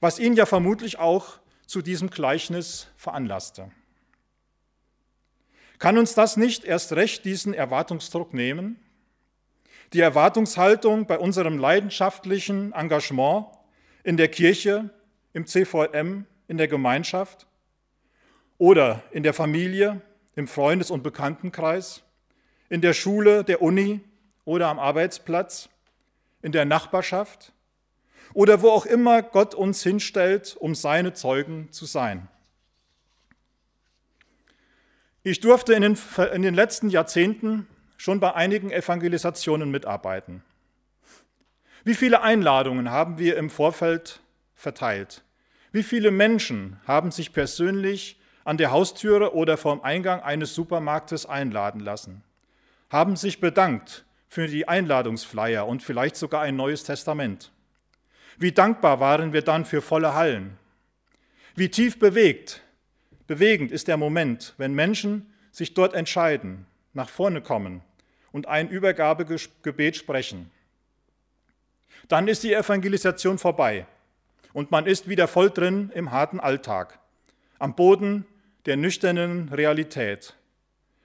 Was 0.00 0.18
ihn 0.18 0.34
ja 0.34 0.46
vermutlich 0.46 0.98
auch 0.98 1.38
zu 1.66 1.82
diesem 1.82 2.10
Gleichnis 2.10 2.88
veranlasste. 2.96 3.70
Kann 5.78 5.98
uns 5.98 6.14
das 6.14 6.36
nicht 6.36 6.64
erst 6.64 6.92
recht 6.92 7.24
diesen 7.24 7.52
Erwartungsdruck 7.52 8.32
nehmen? 8.32 8.78
Die 9.92 10.00
Erwartungshaltung 10.00 11.06
bei 11.06 11.18
unserem 11.18 11.58
leidenschaftlichen 11.58 12.72
Engagement 12.72 13.46
in 14.02 14.16
der 14.16 14.28
Kirche, 14.28 14.90
im 15.32 15.46
CVM, 15.46 16.26
in 16.48 16.58
der 16.58 16.68
Gemeinschaft 16.68 17.46
oder 18.58 19.02
in 19.10 19.22
der 19.22 19.34
Familie, 19.34 20.00
im 20.36 20.48
Freundes- 20.48 20.90
und 20.90 21.02
Bekanntenkreis, 21.02 22.02
in 22.68 22.80
der 22.80 22.92
Schule, 22.92 23.44
der 23.44 23.62
Uni 23.62 24.00
oder 24.44 24.68
am 24.68 24.78
Arbeitsplatz, 24.78 25.68
in 26.44 26.52
der 26.52 26.66
Nachbarschaft 26.66 27.52
oder 28.34 28.60
wo 28.60 28.68
auch 28.68 28.84
immer 28.84 29.22
Gott 29.22 29.54
uns 29.54 29.82
hinstellt, 29.82 30.56
um 30.60 30.74
seine 30.74 31.14
Zeugen 31.14 31.72
zu 31.72 31.86
sein. 31.86 32.28
Ich 35.22 35.40
durfte 35.40 35.72
in 35.72 35.80
den, 35.80 35.98
in 36.34 36.42
den 36.42 36.54
letzten 36.54 36.90
Jahrzehnten 36.90 37.66
schon 37.96 38.20
bei 38.20 38.34
einigen 38.34 38.70
Evangelisationen 38.70 39.70
mitarbeiten. 39.70 40.44
Wie 41.82 41.94
viele 41.94 42.20
Einladungen 42.20 42.90
haben 42.90 43.18
wir 43.18 43.38
im 43.38 43.48
Vorfeld 43.48 44.20
verteilt? 44.54 45.22
Wie 45.72 45.82
viele 45.82 46.10
Menschen 46.10 46.78
haben 46.86 47.10
sich 47.10 47.32
persönlich 47.32 48.20
an 48.44 48.58
der 48.58 48.70
Haustüre 48.70 49.34
oder 49.34 49.56
vorm 49.56 49.80
Eingang 49.80 50.20
eines 50.20 50.54
Supermarktes 50.54 51.24
einladen 51.24 51.80
lassen, 51.80 52.22
haben 52.90 53.16
sich 53.16 53.40
bedankt 53.40 54.04
für 54.34 54.48
die 54.48 54.66
Einladungsflyer 54.66 55.64
und 55.64 55.84
vielleicht 55.84 56.16
sogar 56.16 56.42
ein 56.42 56.56
neues 56.56 56.82
Testament. 56.82 57.52
Wie 58.36 58.50
dankbar 58.50 58.98
waren 58.98 59.32
wir 59.32 59.42
dann 59.42 59.64
für 59.64 59.80
volle 59.80 60.14
Hallen. 60.14 60.58
Wie 61.54 61.68
tief 61.68 62.00
bewegt, 62.00 62.60
bewegend 63.28 63.70
ist 63.70 63.86
der 63.86 63.96
Moment, 63.96 64.54
wenn 64.58 64.74
Menschen 64.74 65.32
sich 65.52 65.72
dort 65.72 65.94
entscheiden, 65.94 66.66
nach 66.94 67.10
vorne 67.10 67.42
kommen 67.42 67.80
und 68.32 68.48
ein 68.48 68.68
Übergabegebet 68.70 69.94
sprechen. 69.94 70.50
Dann 72.08 72.26
ist 72.26 72.42
die 72.42 72.54
Evangelisation 72.54 73.38
vorbei 73.38 73.86
und 74.52 74.72
man 74.72 74.86
ist 74.86 75.08
wieder 75.08 75.28
voll 75.28 75.50
drin 75.50 75.92
im 75.94 76.10
harten 76.10 76.40
Alltag, 76.40 76.98
am 77.60 77.76
Boden 77.76 78.26
der 78.66 78.76
nüchternen 78.78 79.50
Realität. 79.50 80.34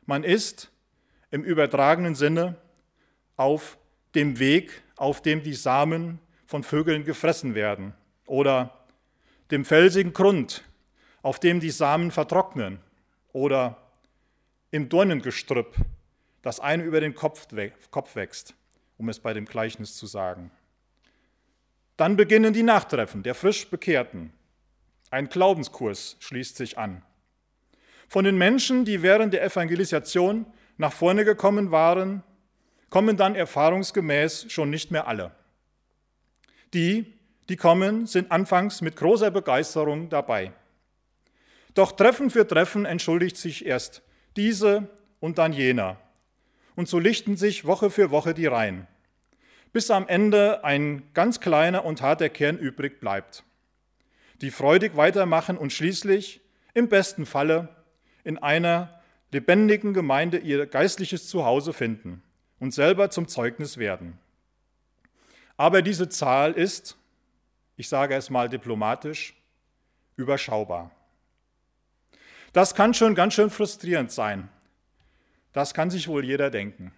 Man 0.08 0.24
ist 0.24 0.72
im 1.30 1.44
übertragenen 1.44 2.16
Sinne 2.16 2.56
auf 3.40 3.78
dem 4.16 4.38
Weg, 4.38 4.84
auf 4.98 5.22
dem 5.22 5.44
die 5.44 5.54
Samen 5.54 6.20
von 6.46 6.62
Vögeln 6.62 7.06
gefressen 7.06 7.56
werden 7.56 7.94
oder 8.26 8.86
dem 9.50 9.64
felsigen 9.64 10.12
Grund, 10.12 10.66
auf 11.22 11.40
dem 11.40 11.62
die 11.62 11.70
Samen 11.70 12.12
vertrocknen 12.12 12.80
oder 13.32 13.78
im 14.72 14.90
Dornengestrüpp, 14.90 15.74
das 16.42 16.60
einem 16.60 16.86
über 16.86 17.00
den 17.00 17.16
Kopf 17.16 17.48
wächst, 17.54 18.56
um 18.98 19.08
es 19.08 19.22
bei 19.22 19.34
dem 19.34 19.46
Gleichnis 19.46 19.96
zu 19.96 20.06
sagen. 20.06 20.52
Dann 21.96 22.18
beginnen 22.18 22.52
die 22.52 22.64
Nachtreffen 22.64 23.24
der 23.24 23.36
frisch 23.36 23.70
Bekehrten. 23.70 24.34
Ein 25.12 25.30
Glaubenskurs 25.30 26.18
schließt 26.20 26.58
sich 26.58 26.78
an. 26.78 27.04
Von 28.10 28.26
den 28.26 28.38
Menschen, 28.38 28.84
die 28.84 29.02
während 29.02 29.34
der 29.34 29.44
Evangelisation 29.44 30.46
nach 30.76 30.92
vorne 30.92 31.24
gekommen 31.24 31.72
waren, 31.72 32.24
kommen 32.90 33.18
dann 33.18 33.36
erfahrungsgemäß 33.36 34.52
schon 34.52 34.70
nicht 34.70 34.92
mehr 34.92 35.08
alle. 35.08 35.32
Die, 36.74 37.14
die 37.50 37.56
kommen, 37.56 38.06
sind 38.06 38.32
anfangs 38.32 38.82
mit 38.82 38.96
großer 38.96 39.32
Begeisterung 39.32 40.10
dabei. 40.10 40.52
Doch 41.74 41.92
Treffen 41.92 42.30
für 42.30 42.48
Treffen 42.48 42.86
entschuldigt 42.86 43.38
sich 43.38 43.66
erst 43.66 44.02
diese 44.36 44.88
und 45.20 45.38
dann 45.38 45.54
jener. 45.54 45.98
Und 46.76 46.88
so 46.88 47.00
lichten 47.00 47.38
sich 47.38 47.66
Woche 47.66 47.90
für 47.90 48.12
Woche 48.12 48.34
die 48.34 48.48
Reihen 48.48 48.88
bis 49.72 49.92
am 49.92 50.08
Ende 50.08 50.64
ein 50.64 51.04
ganz 51.14 51.40
kleiner 51.40 51.86
und 51.86 52.02
harter 52.02 52.30
Kern 52.30 52.58
übrig 52.58 53.00
bleibt, 53.00 53.44
die 54.42 54.52
freudig 54.52 54.96
weitermachen 54.96 55.58
und 55.58 55.74
schließlich 55.74 56.42
im 56.74 56.90
besten 56.90 57.26
Falle 57.26 57.70
in 58.24 58.38
einer 58.38 59.02
lebendigen 59.32 59.94
Gemeinde 59.94 60.38
ihr 60.38 60.66
geistliches 60.66 61.28
Zuhause 61.28 61.74
finden 61.74 62.24
und 62.60 62.74
selber 62.74 63.10
zum 63.10 63.28
Zeugnis 63.28 63.78
werden. 63.78 64.18
Aber 65.58 65.82
diese 65.82 66.10
Zahl 66.10 66.54
ist, 66.54 66.98
ich 67.76 67.90
sage 67.90 68.16
es 68.16 68.30
mal 68.30 68.50
diplomatisch, 68.50 69.36
überschaubar. 70.16 70.92
Das 72.54 72.76
kann 72.76 72.94
schon 72.94 73.16
ganz 73.16 73.34
schön 73.34 73.50
frustrierend 73.50 74.12
sein. 74.12 74.50
Das 75.54 75.74
kann 75.74 75.90
sich 75.90 76.08
wohl 76.08 76.26
jeder 76.26 76.50
denken. 76.50 76.92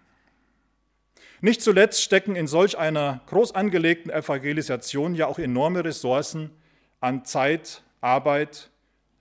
Nicht 1.41 1.61
zuletzt 1.61 2.03
stecken 2.03 2.35
in 2.35 2.47
solch 2.47 2.77
einer 2.77 3.21
groß 3.25 3.55
angelegten 3.55 4.11
Evangelisation 4.11 5.15
ja 5.15 5.25
auch 5.25 5.39
enorme 5.39 5.83
Ressourcen 5.83 6.51
an 6.99 7.25
Zeit, 7.25 7.83
Arbeit, 7.99 8.69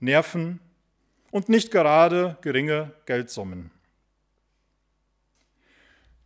Nerven 0.01 0.61
und 1.31 1.49
nicht 1.49 1.71
gerade 1.71 2.37
geringe 2.43 2.93
Geldsummen. 3.07 3.71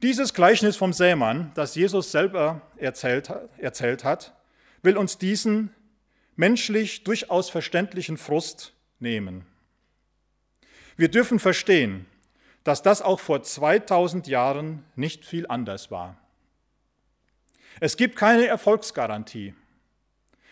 Dieses 0.04 0.34
Gleichnis 0.34 0.76
vom 0.76 0.92
Sämann, 0.92 1.50
das 1.54 1.76
Jesus 1.76 2.12
selber 2.12 2.60
erzählt, 2.76 3.32
erzählt 3.56 4.04
hat, 4.04 4.34
will 4.82 4.98
uns 4.98 5.16
diesen 5.16 5.74
menschlich 6.36 7.04
durchaus 7.04 7.48
verständlichen 7.48 8.18
Frust 8.18 8.74
nehmen. 8.98 9.46
Wir 10.98 11.08
dürfen 11.08 11.38
verstehen, 11.38 12.04
dass 12.64 12.82
das 12.82 13.00
auch 13.00 13.18
vor 13.18 13.42
2000 13.42 14.26
Jahren 14.26 14.84
nicht 14.94 15.24
viel 15.24 15.46
anders 15.46 15.90
war. 15.90 16.18
Es 17.80 17.96
gibt 17.96 18.16
keine 18.16 18.46
Erfolgsgarantie 18.46 19.54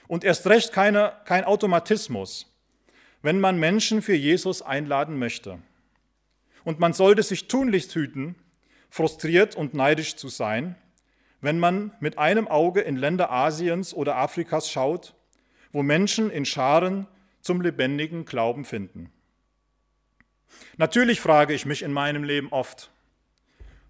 und 0.08 0.24
erst 0.24 0.46
recht 0.46 0.72
keine, 0.72 1.12
kein 1.26 1.44
Automatismus, 1.44 2.50
wenn 3.20 3.38
man 3.38 3.58
Menschen 3.58 4.00
für 4.00 4.14
Jesus 4.14 4.62
einladen 4.62 5.18
möchte. 5.18 5.58
und 6.64 6.80
man 6.80 6.94
sollte 6.94 7.22
sich 7.22 7.48
tunlichst 7.48 7.94
hüten, 7.94 8.36
frustriert 8.92 9.56
und 9.56 9.72
neidisch 9.72 10.16
zu 10.16 10.28
sein, 10.28 10.76
wenn 11.40 11.58
man 11.58 11.92
mit 12.00 12.18
einem 12.18 12.46
Auge 12.46 12.82
in 12.82 12.96
Länder 12.96 13.32
Asiens 13.32 13.94
oder 13.94 14.16
Afrikas 14.18 14.70
schaut, 14.70 15.14
wo 15.72 15.82
Menschen 15.82 16.30
in 16.30 16.44
Scharen 16.44 17.06
zum 17.40 17.62
lebendigen 17.62 18.26
Glauben 18.26 18.66
finden. 18.66 19.10
Natürlich 20.76 21.22
frage 21.22 21.54
ich 21.54 21.64
mich 21.64 21.80
in 21.80 21.90
meinem 21.90 22.22
Leben 22.22 22.48
oft, 22.50 22.90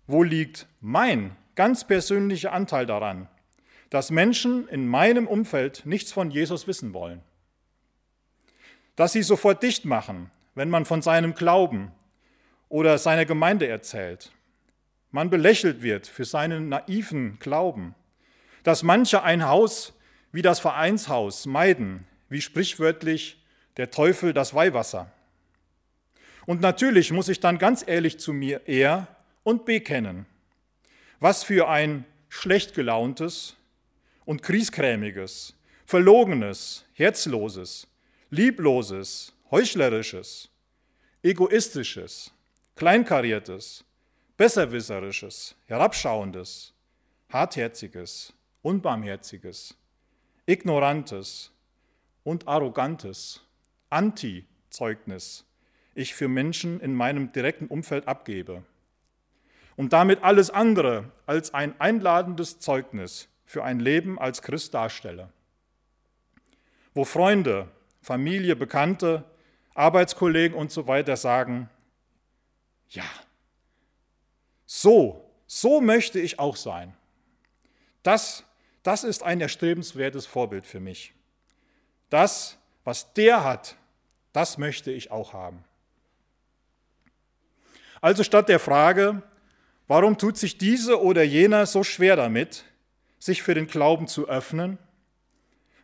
wo 0.06 0.22
liegt 0.22 0.68
mein 0.80 1.36
ganz 1.56 1.84
persönlicher 1.84 2.52
Anteil 2.52 2.86
daran, 2.86 3.26
dass 3.90 4.12
Menschen 4.12 4.68
in 4.68 4.86
meinem 4.86 5.26
Umfeld 5.26 5.84
nichts 5.84 6.12
von 6.12 6.30
Jesus 6.30 6.68
wissen 6.68 6.94
wollen? 6.94 7.22
Dass 8.94 9.12
sie 9.14 9.24
sofort 9.24 9.64
dicht 9.64 9.84
machen, 9.84 10.30
wenn 10.54 10.70
man 10.70 10.84
von 10.84 11.02
seinem 11.02 11.34
Glauben 11.34 11.90
oder 12.68 12.98
seiner 12.98 13.24
Gemeinde 13.24 13.66
erzählt. 13.66 14.30
Man 15.12 15.30
belächelt 15.30 15.82
wird 15.82 16.06
für 16.06 16.24
seinen 16.24 16.70
naiven 16.70 17.38
Glauben. 17.38 17.94
Dass 18.64 18.82
manche 18.82 19.22
ein 19.22 19.46
Haus 19.46 19.92
wie 20.32 20.42
das 20.42 20.58
Vereinshaus 20.58 21.46
meiden, 21.46 22.06
wie 22.28 22.40
sprichwörtlich 22.40 23.44
der 23.76 23.90
Teufel 23.90 24.32
das 24.32 24.54
Weihwasser. 24.54 25.12
Und 26.46 26.60
natürlich 26.60 27.12
muss 27.12 27.28
ich 27.28 27.40
dann 27.40 27.58
ganz 27.58 27.84
ehrlich 27.86 28.18
zu 28.18 28.32
mir 28.32 28.62
er 28.66 29.06
und 29.42 29.64
bekennen, 29.66 30.26
was 31.20 31.44
für 31.44 31.68
ein 31.68 32.04
schlecht 32.28 32.74
gelauntes 32.74 33.56
und 34.24 34.42
krieskrämiges, 34.42 35.54
verlogenes, 35.84 36.86
herzloses, 36.94 37.86
liebloses, 38.30 39.34
heuchlerisches, 39.50 40.48
egoistisches, 41.22 42.32
kleinkariertes, 42.76 43.84
besserwisserisches, 44.36 45.54
herabschauendes, 45.66 46.72
hartherziges, 47.28 48.32
unbarmherziges, 48.62 49.76
ignorantes 50.46 51.50
und 52.24 52.48
arrogantes 52.48 53.40
Anti-Zeugnis 53.90 55.44
ich 55.94 56.14
für 56.14 56.28
Menschen 56.28 56.80
in 56.80 56.94
meinem 56.94 57.32
direkten 57.32 57.66
Umfeld 57.66 58.08
abgebe 58.08 58.62
und 59.76 59.92
damit 59.92 60.22
alles 60.22 60.50
andere 60.50 61.10
als 61.26 61.54
ein 61.54 61.78
einladendes 61.80 62.58
Zeugnis 62.58 63.28
für 63.44 63.64
ein 63.64 63.80
Leben 63.80 64.18
als 64.18 64.42
Christ 64.42 64.74
darstelle. 64.74 65.30
Wo 66.94 67.04
Freunde, 67.04 67.68
Familie, 68.00 68.56
Bekannte, 68.56 69.24
Arbeitskollegen 69.74 70.56
und 70.56 70.70
so 70.70 70.86
weiter 70.86 71.16
sagen, 71.16 71.68
ja, 72.88 73.04
so, 74.74 75.30
so 75.46 75.82
möchte 75.82 76.18
ich 76.18 76.38
auch 76.38 76.56
sein. 76.56 76.94
Das, 78.02 78.42
das 78.82 79.04
ist 79.04 79.22
ein 79.22 79.42
erstrebenswertes 79.42 80.24
Vorbild 80.24 80.66
für 80.66 80.80
mich. 80.80 81.12
Das, 82.08 82.56
was 82.82 83.12
der 83.12 83.44
hat, 83.44 83.76
das 84.32 84.56
möchte 84.56 84.90
ich 84.90 85.10
auch 85.10 85.34
haben. 85.34 85.62
Also 88.00 88.24
statt 88.24 88.48
der 88.48 88.58
Frage, 88.58 89.22
warum 89.88 90.16
tut 90.16 90.38
sich 90.38 90.56
diese 90.56 91.02
oder 91.02 91.22
jener 91.22 91.66
so 91.66 91.84
schwer 91.84 92.16
damit, 92.16 92.64
sich 93.18 93.42
für 93.42 93.52
den 93.52 93.66
Glauben 93.66 94.08
zu 94.08 94.26
öffnen, 94.26 94.78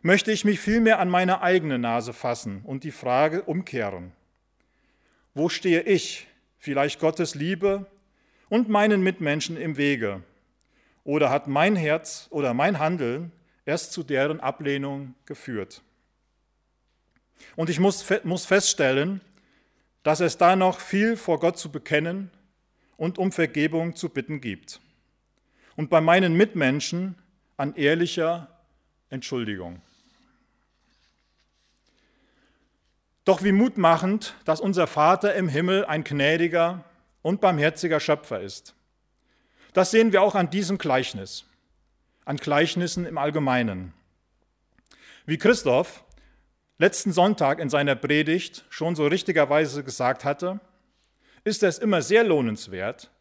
möchte 0.01 0.31
ich 0.31 0.45
mich 0.45 0.59
vielmehr 0.59 0.97
an 0.97 1.09
meine 1.09 1.41
eigene 1.41 1.77
Nase 1.77 2.11
fassen 2.11 2.63
und 2.63 2.83
die 2.83 2.91
Frage 2.91 3.43
umkehren. 3.43 4.13
Wo 5.35 5.47
stehe 5.47 5.83
ich, 5.83 6.25
vielleicht 6.57 6.99
Gottes 6.99 7.35
Liebe 7.35 7.85
und 8.49 8.67
meinen 8.69 9.01
Mitmenschen 9.01 9.57
im 9.57 9.77
Wege? 9.77 10.23
Oder 11.03 11.29
hat 11.29 11.47
mein 11.47 11.75
Herz 11.75 12.27
oder 12.29 12.53
mein 12.53 12.79
Handeln 12.79 13.31
erst 13.65 13.93
zu 13.93 14.03
deren 14.03 14.39
Ablehnung 14.39 15.15
geführt? 15.25 15.81
Und 17.55 17.69
ich 17.69 17.79
muss, 17.79 18.05
muss 18.23 18.45
feststellen, 18.45 19.21
dass 20.03 20.19
es 20.19 20.37
da 20.37 20.55
noch 20.55 20.79
viel 20.79 21.15
vor 21.15 21.39
Gott 21.39 21.57
zu 21.57 21.71
bekennen 21.71 22.31
und 22.97 23.17
um 23.17 23.31
Vergebung 23.31 23.95
zu 23.95 24.09
bitten 24.09 24.41
gibt. 24.41 24.81
Und 25.75 25.89
bei 25.89 26.01
meinen 26.01 26.35
Mitmenschen 26.35 27.15
an 27.57 27.75
ehrlicher 27.75 28.47
Entschuldigung. 29.09 29.81
Doch 33.25 33.43
wie 33.43 33.51
mutmachend, 33.51 34.35
dass 34.45 34.59
unser 34.59 34.87
Vater 34.87 35.35
im 35.35 35.47
Himmel 35.47 35.85
ein 35.85 36.03
gnädiger 36.03 36.83
und 37.21 37.41
barmherziger 37.41 37.99
Schöpfer 37.99 38.41
ist. 38.41 38.75
Das 39.73 39.91
sehen 39.91 40.11
wir 40.11 40.21
auch 40.21 40.35
an 40.35 40.49
diesem 40.49 40.77
Gleichnis, 40.77 41.45
an 42.25 42.37
Gleichnissen 42.37 43.05
im 43.05 43.17
Allgemeinen. 43.17 43.93
Wie 45.25 45.37
Christoph 45.37 46.03
letzten 46.79 47.11
Sonntag 47.11 47.59
in 47.59 47.69
seiner 47.69 47.95
Predigt 47.95 48.65
schon 48.69 48.95
so 48.95 49.05
richtigerweise 49.05 49.83
gesagt 49.83 50.25
hatte, 50.25 50.59
ist 51.43 51.61
es 51.61 51.77
immer 51.77 52.01
sehr 52.01 52.23
lohnenswert, 52.23 53.11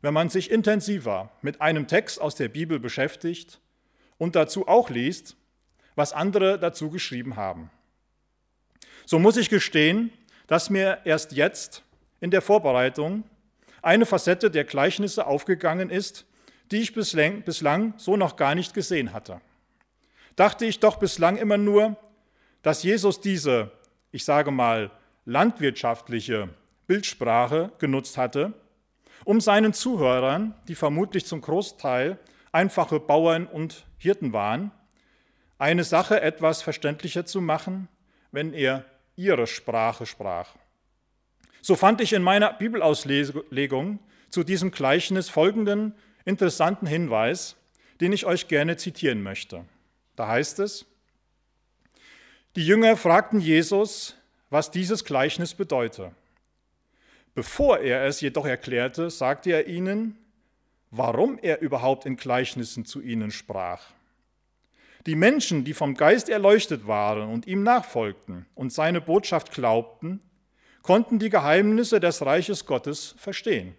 wenn 0.00 0.14
man 0.14 0.28
sich 0.28 0.50
intensiver 0.50 1.30
mit 1.42 1.60
einem 1.60 1.86
Text 1.86 2.20
aus 2.20 2.34
der 2.34 2.48
Bibel 2.48 2.80
beschäftigt 2.80 3.60
und 4.18 4.34
dazu 4.34 4.66
auch 4.66 4.90
liest, 4.90 5.36
was 5.94 6.12
andere 6.12 6.58
dazu 6.58 6.90
geschrieben 6.90 7.36
haben. 7.36 7.70
So 9.04 9.18
muss 9.18 9.36
ich 9.36 9.50
gestehen, 9.50 10.12
dass 10.46 10.70
mir 10.70 11.00
erst 11.04 11.32
jetzt 11.32 11.84
in 12.20 12.30
der 12.30 12.42
Vorbereitung 12.42 13.24
eine 13.82 14.06
Facette 14.06 14.50
der 14.50 14.64
Gleichnisse 14.64 15.26
aufgegangen 15.26 15.90
ist, 15.90 16.24
die 16.70 16.78
ich 16.78 16.94
bislang, 16.94 17.42
bislang 17.42 17.94
so 17.98 18.16
noch 18.16 18.36
gar 18.36 18.54
nicht 18.54 18.72
gesehen 18.74 19.12
hatte. 19.12 19.40
Dachte 20.36 20.64
ich 20.64 20.80
doch 20.80 20.96
bislang 20.96 21.36
immer 21.36 21.58
nur, 21.58 21.96
dass 22.62 22.82
Jesus 22.82 23.20
diese, 23.20 23.70
ich 24.12 24.24
sage 24.24 24.50
mal, 24.50 24.90
landwirtschaftliche 25.24 26.48
Bildsprache 26.86 27.72
genutzt 27.78 28.16
hatte, 28.16 28.54
um 29.24 29.40
seinen 29.40 29.72
Zuhörern, 29.72 30.54
die 30.68 30.74
vermutlich 30.74 31.26
zum 31.26 31.40
Großteil 31.40 32.18
einfache 32.50 33.00
Bauern 33.00 33.46
und 33.46 33.84
Hirten 33.98 34.32
waren, 34.32 34.72
eine 35.58 35.84
Sache 35.84 36.20
etwas 36.20 36.62
verständlicher 36.62 37.24
zu 37.24 37.40
machen, 37.40 37.88
wenn 38.32 38.52
er 38.52 38.84
ihre 39.14 39.46
Sprache 39.46 40.06
sprach. 40.06 40.54
So 41.62 41.76
fand 41.76 42.00
ich 42.00 42.12
in 42.12 42.24
meiner 42.24 42.52
Bibelauslegung 42.52 44.00
zu 44.30 44.42
diesem 44.42 44.72
Gleichnis 44.72 45.28
folgenden 45.28 45.94
interessanten 46.24 46.86
Hinweis, 46.86 47.56
den 48.00 48.12
ich 48.12 48.26
euch 48.26 48.48
gerne 48.48 48.76
zitieren 48.76 49.22
möchte. 49.22 49.64
Da 50.16 50.26
heißt 50.26 50.58
es, 50.58 50.86
die 52.56 52.66
Jünger 52.66 52.96
fragten 52.96 53.40
Jesus, 53.40 54.16
was 54.50 54.72
dieses 54.72 55.04
Gleichnis 55.04 55.54
bedeute. 55.54 56.12
Bevor 57.34 57.78
er 57.78 58.04
es 58.06 58.20
jedoch 58.20 58.44
erklärte, 58.44 59.08
sagte 59.08 59.52
er 59.52 59.68
ihnen, 59.68 60.18
warum 60.90 61.38
er 61.38 61.62
überhaupt 61.62 62.06
in 62.06 62.16
Gleichnissen 62.16 62.84
zu 62.84 63.00
ihnen 63.00 63.30
sprach. 63.30 63.84
Die 65.06 65.14
Menschen, 65.14 65.64
die 65.64 65.74
vom 65.74 65.94
Geist 65.94 66.28
erleuchtet 66.28 66.86
waren 66.86 67.28
und 67.28 67.46
ihm 67.46 67.62
nachfolgten 67.62 68.46
und 68.54 68.72
seine 68.72 69.00
Botschaft 69.00 69.52
glaubten, 69.52 70.20
konnten 70.82 71.18
die 71.18 71.30
Geheimnisse 71.30 72.00
des 72.00 72.24
Reiches 72.24 72.66
Gottes 72.66 73.14
verstehen. 73.16 73.74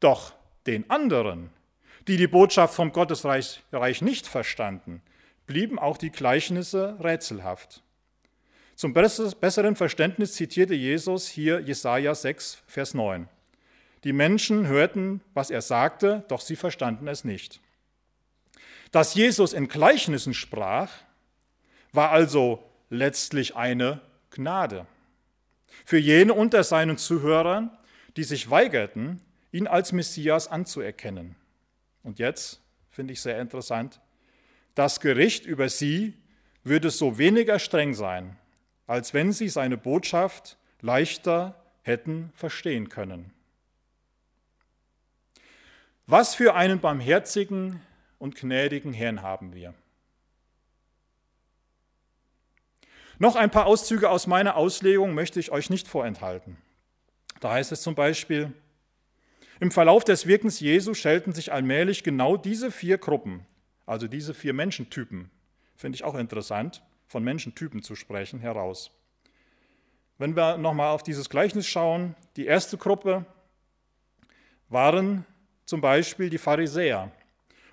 Doch 0.00 0.32
den 0.66 0.88
anderen, 0.90 1.50
die 2.08 2.16
die 2.16 2.26
Botschaft 2.26 2.74
vom 2.74 2.92
Gottesreich 2.92 3.62
nicht 4.00 4.26
verstanden, 4.26 5.02
blieben 5.46 5.78
auch 5.78 5.96
die 5.98 6.10
Gleichnisse 6.10 6.96
rätselhaft. 7.00 7.82
Zum 8.76 8.92
besseren 8.92 9.76
Verständnis 9.76 10.34
zitierte 10.34 10.74
Jesus 10.74 11.28
hier 11.28 11.60
Jesaja 11.60 12.14
6, 12.14 12.62
Vers 12.66 12.94
9. 12.94 13.28
Die 14.02 14.12
Menschen 14.12 14.66
hörten, 14.66 15.20
was 15.32 15.50
er 15.50 15.62
sagte, 15.62 16.24
doch 16.28 16.40
sie 16.40 16.56
verstanden 16.56 17.08
es 17.08 17.24
nicht. 17.24 17.60
Dass 18.90 19.14
Jesus 19.14 19.52
in 19.52 19.68
Gleichnissen 19.68 20.34
sprach, 20.34 20.90
war 21.92 22.10
also 22.10 22.62
letztlich 22.90 23.56
eine 23.56 24.00
Gnade. 24.30 24.86
Für 25.84 25.98
jene 25.98 26.34
unter 26.34 26.64
seinen 26.64 26.98
Zuhörern, 26.98 27.70
die 28.16 28.24
sich 28.24 28.50
weigerten, 28.50 29.20
ihn 29.52 29.66
als 29.66 29.92
Messias 29.92 30.48
anzuerkennen. 30.48 31.36
Und 32.02 32.18
jetzt 32.18 32.60
finde 32.90 33.12
ich 33.12 33.20
sehr 33.20 33.40
interessant, 33.40 34.00
das 34.74 35.00
Gericht 35.00 35.46
über 35.46 35.68
sie 35.68 36.14
würde 36.64 36.90
so 36.90 37.18
weniger 37.18 37.58
streng 37.58 37.94
sein, 37.94 38.36
als 38.86 39.14
wenn 39.14 39.32
sie 39.32 39.48
seine 39.48 39.76
Botschaft 39.76 40.58
leichter 40.80 41.62
hätten 41.82 42.32
verstehen 42.34 42.88
können. 42.88 43.32
Was 46.06 46.34
für 46.34 46.54
einen 46.54 46.80
barmherzigen 46.80 47.80
und 48.18 48.36
gnädigen 48.36 48.92
Herrn 48.92 49.22
haben 49.22 49.54
wir. 49.54 49.74
Noch 53.18 53.36
ein 53.36 53.50
paar 53.50 53.66
Auszüge 53.66 54.10
aus 54.10 54.26
meiner 54.26 54.56
Auslegung 54.56 55.14
möchte 55.14 55.38
ich 55.38 55.52
euch 55.52 55.70
nicht 55.70 55.86
vorenthalten. 55.86 56.56
Da 57.40 57.52
heißt 57.52 57.72
es 57.72 57.82
zum 57.82 57.94
Beispiel, 57.94 58.52
im 59.60 59.70
Verlauf 59.70 60.02
des 60.04 60.26
Wirkens 60.26 60.58
Jesu 60.60 60.94
stellten 60.94 61.32
sich 61.32 61.52
allmählich 61.52 62.02
genau 62.02 62.36
diese 62.36 62.72
vier 62.72 62.98
Gruppen, 62.98 63.46
also 63.86 64.08
diese 64.08 64.34
vier 64.34 64.52
Menschentypen, 64.52 65.30
finde 65.76 65.96
ich 65.96 66.04
auch 66.04 66.16
interessant, 66.16 66.82
von 67.06 67.22
Menschentypen 67.22 67.82
zu 67.82 67.94
sprechen, 67.94 68.40
heraus. 68.40 68.90
Wenn 70.18 70.34
wir 70.36 70.56
nochmal 70.56 70.90
auf 70.90 71.02
dieses 71.02 71.28
Gleichnis 71.28 71.66
schauen, 71.66 72.16
die 72.36 72.46
erste 72.46 72.78
Gruppe 72.78 73.26
waren 74.68 75.24
zum 75.66 75.80
Beispiel 75.80 76.30
die 76.30 76.38
Pharisäer 76.38 77.12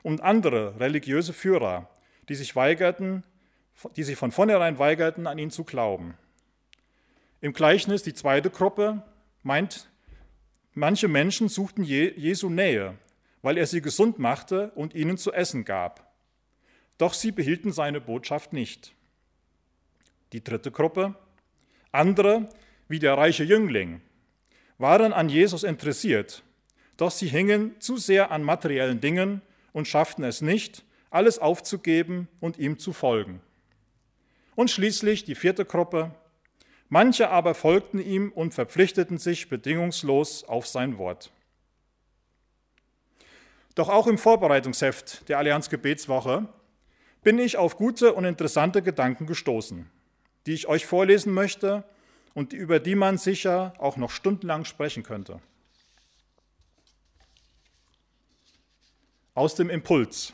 und 0.04 0.22
andere 0.22 0.80
religiöse 0.80 1.34
Führer, 1.34 1.90
die 2.30 2.36
sich 2.36 2.56
weigerten, 2.56 3.24
die 3.96 4.04
sich 4.04 4.18
von 4.18 4.32
vornherein 4.32 4.80
weigerten, 4.80 5.28
an 5.28 5.38
ihn 5.38 5.52
zu 5.52 5.64
glauben. 5.64 6.16
Im 7.42 7.54
Gleichnis 7.54 8.04
die 8.04 8.14
zweite 8.14 8.50
Gruppe 8.50 9.04
meint 9.44 9.90
Manche 10.74 11.10
Menschen 11.10 11.50
suchten 11.50 11.84
Jesu 11.84 12.50
Nähe, 12.50 12.98
weil 13.42 13.58
er 13.58 13.68
sie 13.68 13.82
gesund 13.82 14.20
machte 14.20 14.72
und 14.76 14.96
ihnen 14.96 15.18
zu 15.18 15.34
essen 15.34 15.66
gab. 15.66 16.14
Doch 16.98 17.14
sie 17.14 17.32
behielten 17.32 17.74
seine 17.74 18.00
Botschaft 18.00 18.54
nicht. 18.54 18.94
Die 20.32 20.44
dritte 20.44 20.72
Gruppe, 20.72 21.16
andere, 21.92 22.48
wie 22.88 23.00
der 23.00 23.18
reiche 23.18 23.44
Jüngling, 23.44 24.02
waren 24.78 25.12
an 25.12 25.28
Jesus 25.28 25.64
interessiert, 25.64 26.44
doch 26.96 27.12
sie 27.12 27.28
hingen 27.28 27.76
zu 27.82 27.98
sehr 27.98 28.32
an 28.32 28.44
materiellen 28.44 29.02
Dingen 29.02 29.42
und 29.74 29.88
schafften 29.90 30.24
es 30.24 30.42
nicht, 30.42 30.86
alles 31.10 31.38
aufzugeben 31.38 32.30
und 32.40 32.58
ihm 32.58 32.80
zu 32.80 32.94
folgen. 32.94 33.42
Und 34.56 34.70
schließlich 34.70 35.24
die 35.24 35.36
vierte 35.36 35.66
Gruppe, 35.66 36.12
Manche 36.94 37.30
aber 37.30 37.56
folgten 37.56 38.00
ihm 38.00 38.34
und 38.34 38.54
verpflichteten 38.54 39.18
sich 39.18 39.48
bedingungslos 39.48 40.44
auf 40.44 40.68
sein 40.68 40.98
Wort. 40.98 41.32
Doch 43.76 43.88
auch 43.88 44.08
im 44.08 44.18
Vorbereitungsheft 44.18 45.30
der 45.30 45.38
Allianz 45.38 45.70
Gebetswoche 45.70 46.50
bin 47.24 47.40
ich 47.40 47.56
auf 47.56 47.78
gute 47.78 48.14
und 48.14 48.26
interessante 48.26 48.82
Gedanken 48.82 49.26
gestoßen, 49.26 49.90
die 50.46 50.52
ich 50.52 50.68
euch 50.68 50.86
vorlesen 50.86 51.34
möchte 51.34 51.86
und 52.34 52.52
über 52.52 52.82
die 52.82 52.96
man 52.96 53.18
sicher 53.18 53.74
auch 53.78 53.96
noch 53.96 54.12
stundenlang 54.12 54.66
sprechen 54.66 55.04
könnte. 55.04 55.40
Aus 59.34 59.56
dem 59.56 59.70
Impuls. 59.70 60.34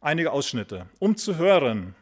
Einige 0.00 0.32
Ausschnitte. 0.32 0.88
Um 0.98 1.16
zu 1.16 1.36
hören, 1.36 1.94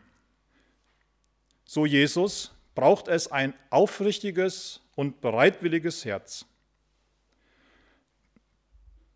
so 1.65 1.87
Jesus, 1.87 2.53
braucht 2.75 3.09
es 3.09 3.31
ein 3.31 3.55
aufrichtiges 3.71 4.81
und 4.95 5.21
bereitwilliges 5.21 6.05
Herz. 6.05 6.45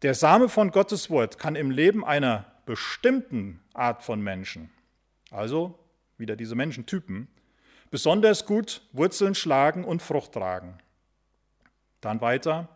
Der 0.02 0.14
Same 0.14 0.48
von 0.48 0.70
Gottes 0.70 1.10
Wort 1.10 1.38
kann 1.38 1.56
im 1.56 1.70
Leben 1.70 2.04
einer 2.04 2.46
bestimmten 2.66 3.60
Art 3.74 4.02
von 4.04 4.20
Menschen, 4.20 4.70
also 5.30 5.78
wieder 6.18 6.36
diese 6.36 6.54
Menschentypen, 6.54 7.28
besonders 7.90 8.44
gut 8.44 8.82
Wurzeln 8.92 9.34
schlagen 9.34 9.84
und 9.84 10.02
Frucht 10.02 10.32
tragen. 10.32 10.78
Dann 12.00 12.20
weiter, 12.20 12.68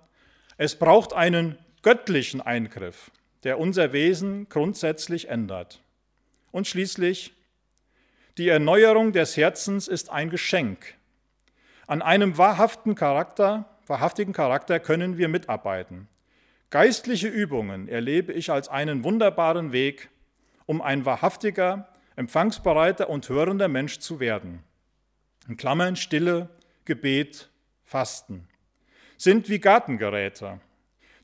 es 0.56 0.76
braucht 0.78 1.12
einen 1.12 1.58
göttlichen 1.82 2.40
Eingriff, 2.40 3.10
der 3.44 3.58
unser 3.58 3.92
Wesen 3.92 4.48
grundsätzlich 4.48 5.28
ändert. 5.28 5.82
Und 6.50 6.66
schließlich, 6.66 7.34
die 8.38 8.48
Erneuerung 8.48 9.12
des 9.12 9.36
Herzens 9.36 9.88
ist 9.88 10.10
ein 10.10 10.30
Geschenk. 10.30 10.94
An 11.86 12.00
einem 12.00 12.38
wahrhaften 12.38 12.94
Charakter, 12.94 13.66
wahrhaftigen 13.86 14.32
Charakter 14.32 14.80
können 14.80 15.18
wir 15.18 15.28
mitarbeiten. 15.28 16.08
Geistliche 16.70 17.28
Übungen 17.28 17.88
erlebe 17.88 18.32
ich 18.32 18.50
als 18.50 18.68
einen 18.68 19.04
wunderbaren 19.04 19.72
Weg, 19.72 20.08
um 20.64 20.80
ein 20.80 21.04
wahrhaftiger, 21.04 21.88
empfangsbereiter 22.16 23.10
und 23.10 23.28
hörender 23.28 23.68
Mensch 23.68 23.98
zu 23.98 24.20
werden. 24.20 24.62
In 25.46 25.58
Klammern 25.58 25.96
Stille, 25.96 26.48
Gebet, 26.86 27.50
Fasten 27.84 28.48
sind 29.18 29.50
wie 29.50 29.58
Gartengeräte, 29.58 30.60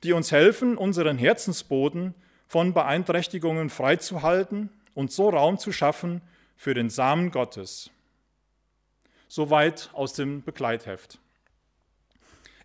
die 0.02 0.12
uns 0.12 0.30
helfen, 0.30 0.76
unseren 0.76 1.16
Herzensboden 1.16 2.14
von 2.46 2.74
Beeinträchtigungen 2.74 3.70
freizuhalten 3.70 4.68
und 4.94 5.10
so 5.10 5.30
Raum 5.30 5.58
zu 5.58 5.72
schaffen 5.72 6.20
für 6.58 6.74
den 6.74 6.90
Samen 6.90 7.30
Gottes. 7.30 7.88
Soweit 9.28 9.90
aus 9.92 10.12
dem 10.12 10.42
Begleitheft. 10.42 11.20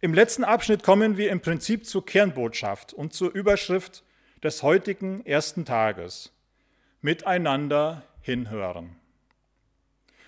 Im 0.01 0.15
letzten 0.15 0.43
Abschnitt 0.43 0.81
kommen 0.81 1.15
wir 1.15 1.29
im 1.29 1.41
Prinzip 1.41 1.85
zur 1.85 2.03
Kernbotschaft 2.03 2.91
und 2.91 3.13
zur 3.13 3.31
Überschrift 3.31 4.03
des 4.41 4.63
heutigen 4.63 5.23
ersten 5.25 5.63
Tages. 5.63 6.33
Miteinander 7.01 8.01
hinhören. 8.21 8.95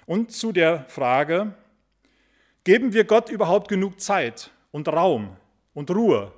Und 0.06 0.32
zu 0.32 0.52
der 0.52 0.86
Frage, 0.88 1.56
geben 2.66 2.94
wir 2.94 3.06
Gott 3.06 3.30
überhaupt 3.30 3.68
genug 3.68 4.00
Zeit 4.00 4.52
und 4.72 4.88
Raum 4.88 5.38
und 5.74 5.90
Ruhe 5.90 6.32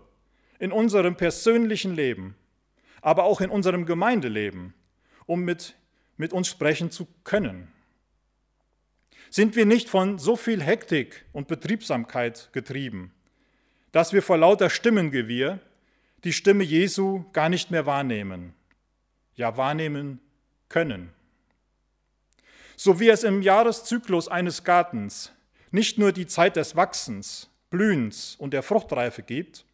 in 0.59 0.71
unserem 0.71 1.17
persönlichen 1.17 1.93
Leben, 1.93 2.35
aber 3.01 3.25
auch 3.25 3.41
in 3.41 3.49
unserem 3.49 3.85
Gemeindeleben, 3.85 4.73
um 5.25 5.41
mit 5.41 5.75
mit 6.17 6.33
uns 6.33 6.47
sprechen 6.47 6.91
zu 6.91 7.07
können? 7.23 7.71
Sind 9.29 9.55
wir 9.55 9.65
nicht 9.65 9.89
von 9.89 10.19
so 10.19 10.35
viel 10.35 10.61
Hektik 10.61 11.25
und 11.33 11.47
Betriebsamkeit 11.47 12.49
getrieben, 12.53 13.13
dass 13.91 14.13
wir 14.13 14.21
vor 14.21 14.37
lauter 14.37 14.69
Stimmengewirr 14.69 15.59
die 16.23 16.33
Stimme 16.33 16.63
Jesu 16.63 17.25
gar 17.33 17.49
nicht 17.49 17.71
mehr 17.71 17.85
wahrnehmen, 17.85 18.53
ja 19.35 19.57
wahrnehmen 19.57 20.19
können? 20.69 21.11
So 22.75 22.99
wie 22.99 23.09
es 23.09 23.23
im 23.23 23.41
Jahreszyklus 23.41 24.27
eines 24.27 24.63
Gartens 24.63 25.31
nicht 25.71 25.97
nur 25.97 26.11
die 26.11 26.27
Zeit 26.27 26.55
des 26.55 26.75
Wachsens, 26.75 27.49
Blühens 27.69 28.35
und 28.37 28.51
der 28.51 28.63
Fruchtreife 28.63 29.23
gibt, 29.23 29.65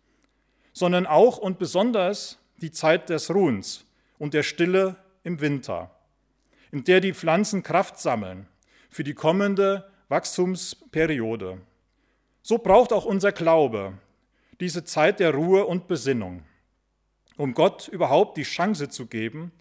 sondern 0.71 1.06
auch 1.06 1.38
und 1.38 1.60
besonders 1.60 2.39
die 2.58 2.71
Zeit 2.71 3.10
des 3.10 3.29
Ruhens 3.29 3.86
und 4.17 4.34
der 4.34 4.43
Stille 4.43 4.95
im 5.23 5.39
Winter 5.41 5.91
in 6.74 6.84
der 6.84 7.02
die 7.02 7.14
Pflanzen 7.14 7.62
Kraft 7.62 8.00
sammeln 8.00 8.48
für 8.90 9.04
die 9.04 9.14
kommende 9.14 9.88
Wachstumsperiode. 10.10 11.62
So 12.42 12.58
braucht 12.58 12.92
auch 12.92 13.06
unser 13.06 13.32
Glaube 13.32 13.94
diese 14.60 14.84
Zeit 14.84 15.20
der 15.20 15.36
Ruhe 15.36 15.68
und 15.68 15.88
Besinnung, 15.88 16.44
um 17.38 17.54
Gott 17.54 17.90
überhaupt 17.90 18.38
die 18.38 18.44
Chance 18.44 18.90
zu 18.90 19.06
geben, 19.06 19.52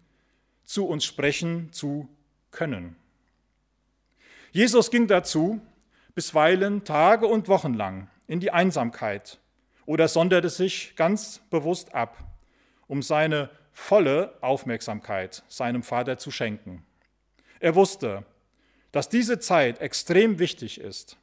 zu 0.65 0.87
uns 0.87 1.05
sprechen 1.05 1.71
zu 1.71 2.09
können. 2.51 2.97
Jesus 4.53 4.91
ging 4.91 5.07
dazu 5.07 5.61
bisweilen 6.15 6.83
Tage 6.83 7.27
und 7.27 7.47
Wochen 7.47 7.75
lang 7.75 8.09
in 8.27 8.41
die 8.41 8.53
Einsamkeit 8.53 9.39
oder 9.85 10.09
sonderte 10.09 10.49
sich 10.49 10.97
ganz 10.97 11.43
bewusst 11.51 11.95
ab, 11.95 12.17
um 12.87 13.03
seine 13.03 13.51
volle 13.71 14.33
Aufmerksamkeit 14.41 15.43
seinem 15.49 15.83
Vater 15.83 16.17
zu 16.17 16.31
schenken. 16.31 16.87
Er 17.63 17.77
wusste, 17.77 18.25
dass 18.91 19.09
diese 19.09 19.39
Zeit 19.39 19.81
extrem 19.81 20.41
wichtig 20.41 20.81
ist. 20.81 21.17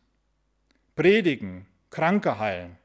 Predigen, 0.96 1.68
Kranke 1.90 2.40
heilen, 2.40 2.78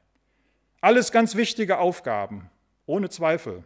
alles 0.81 1.13
ganz 1.13 1.35
wichtige 1.35 1.77
Aufgaben, 1.77 2.49
ohne 2.85 3.09
Zweifel. 3.09 3.63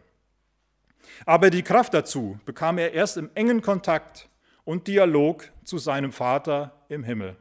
Aber 1.26 1.50
die 1.50 1.64
Kraft 1.64 1.92
dazu 1.92 2.38
bekam 2.44 2.78
er 2.78 2.92
erst 2.92 3.16
im 3.16 3.30
engen 3.34 3.62
Kontakt 3.62 4.28
und 4.64 4.86
Dialog 4.86 5.50
zu 5.64 5.78
seinem 5.78 6.12
Vater 6.12 6.72
im 6.88 7.02
Himmel. 7.02 7.36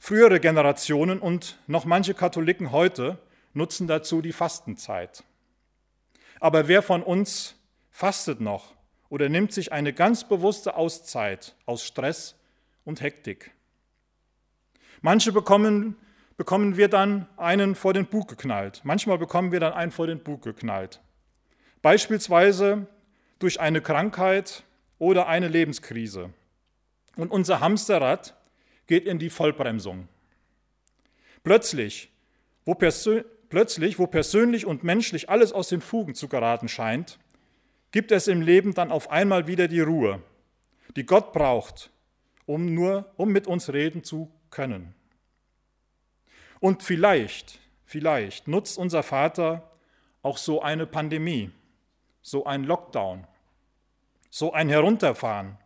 Frühere 0.00 0.40
Generationen 0.40 1.20
und 1.20 1.60
noch 1.68 1.84
manche 1.84 2.12
Katholiken 2.12 2.72
heute 2.72 3.18
nutzen 3.54 3.86
dazu 3.86 4.20
die 4.20 4.32
Fastenzeit. 4.32 5.22
Aber 6.40 6.66
wer 6.66 6.82
von 6.82 7.04
uns 7.04 7.54
fastet 7.92 8.40
noch 8.40 8.75
oder 9.08 9.28
nimmt 9.28 9.52
sich 9.52 9.72
eine 9.72 9.92
ganz 9.92 10.28
bewusste 10.28 10.76
Auszeit 10.76 11.54
aus 11.66 11.84
Stress 11.84 12.36
und 12.84 13.00
Hektik. 13.00 13.52
Manche 15.00 15.32
bekommen, 15.32 15.96
bekommen 16.36 16.76
wir 16.76 16.88
dann 16.88 17.26
einen 17.36 17.74
vor 17.74 17.94
den 17.94 18.06
Bug 18.06 18.28
geknallt. 18.28 18.80
Manchmal 18.84 19.18
bekommen 19.18 19.52
wir 19.52 19.60
dann 19.60 19.72
einen 19.72 19.92
vor 19.92 20.06
den 20.06 20.20
Bug 20.20 20.42
geknallt. 20.42 21.00
Beispielsweise 21.82 22.86
durch 23.38 23.60
eine 23.60 23.80
Krankheit 23.80 24.64
oder 24.98 25.28
eine 25.28 25.48
Lebenskrise. 25.48 26.30
Und 27.16 27.30
unser 27.30 27.60
Hamsterrad 27.60 28.34
geht 28.86 29.06
in 29.06 29.18
die 29.18 29.30
Vollbremsung. 29.30 30.08
Plötzlich 31.44 32.10
wo, 32.66 32.74
plötzlich, 32.74 33.98
wo 33.98 34.06
persönlich 34.06 34.66
und 34.66 34.84
menschlich 34.84 35.30
alles 35.30 35.52
aus 35.52 35.68
den 35.68 35.80
Fugen 35.80 36.14
zu 36.14 36.28
geraten 36.28 36.68
scheint, 36.68 37.18
gibt 37.96 38.12
es 38.12 38.28
im 38.28 38.42
Leben 38.42 38.74
dann 38.74 38.92
auf 38.92 39.10
einmal 39.10 39.46
wieder 39.46 39.68
die 39.68 39.80
Ruhe, 39.80 40.20
die 40.96 41.06
Gott 41.06 41.32
braucht, 41.32 41.90
um 42.44 42.74
nur 42.74 43.10
um 43.16 43.32
mit 43.32 43.46
uns 43.46 43.72
reden 43.72 44.04
zu 44.04 44.30
können. 44.50 44.94
Und 46.60 46.82
vielleicht, 46.82 47.58
vielleicht 47.86 48.48
nutzt 48.48 48.76
unser 48.76 49.02
Vater 49.02 49.70
auch 50.20 50.36
so 50.36 50.60
eine 50.60 50.86
Pandemie, 50.86 51.50
so 52.20 52.44
ein 52.44 52.64
Lockdown, 52.64 53.26
so 54.28 54.52
ein 54.52 54.68
Herunterfahren, 54.68 55.56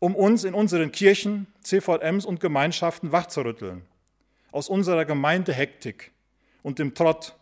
um 0.00 0.14
uns 0.14 0.44
in 0.44 0.52
unseren 0.52 0.92
Kirchen, 0.92 1.46
CVMs 1.62 2.26
und 2.26 2.40
Gemeinschaften 2.40 3.10
wachzurütteln, 3.10 3.86
aus 4.52 4.68
unserer 4.68 5.06
Gemeindehektik 5.06 6.12
und 6.62 6.78
dem 6.78 6.94
Trott, 6.94 7.37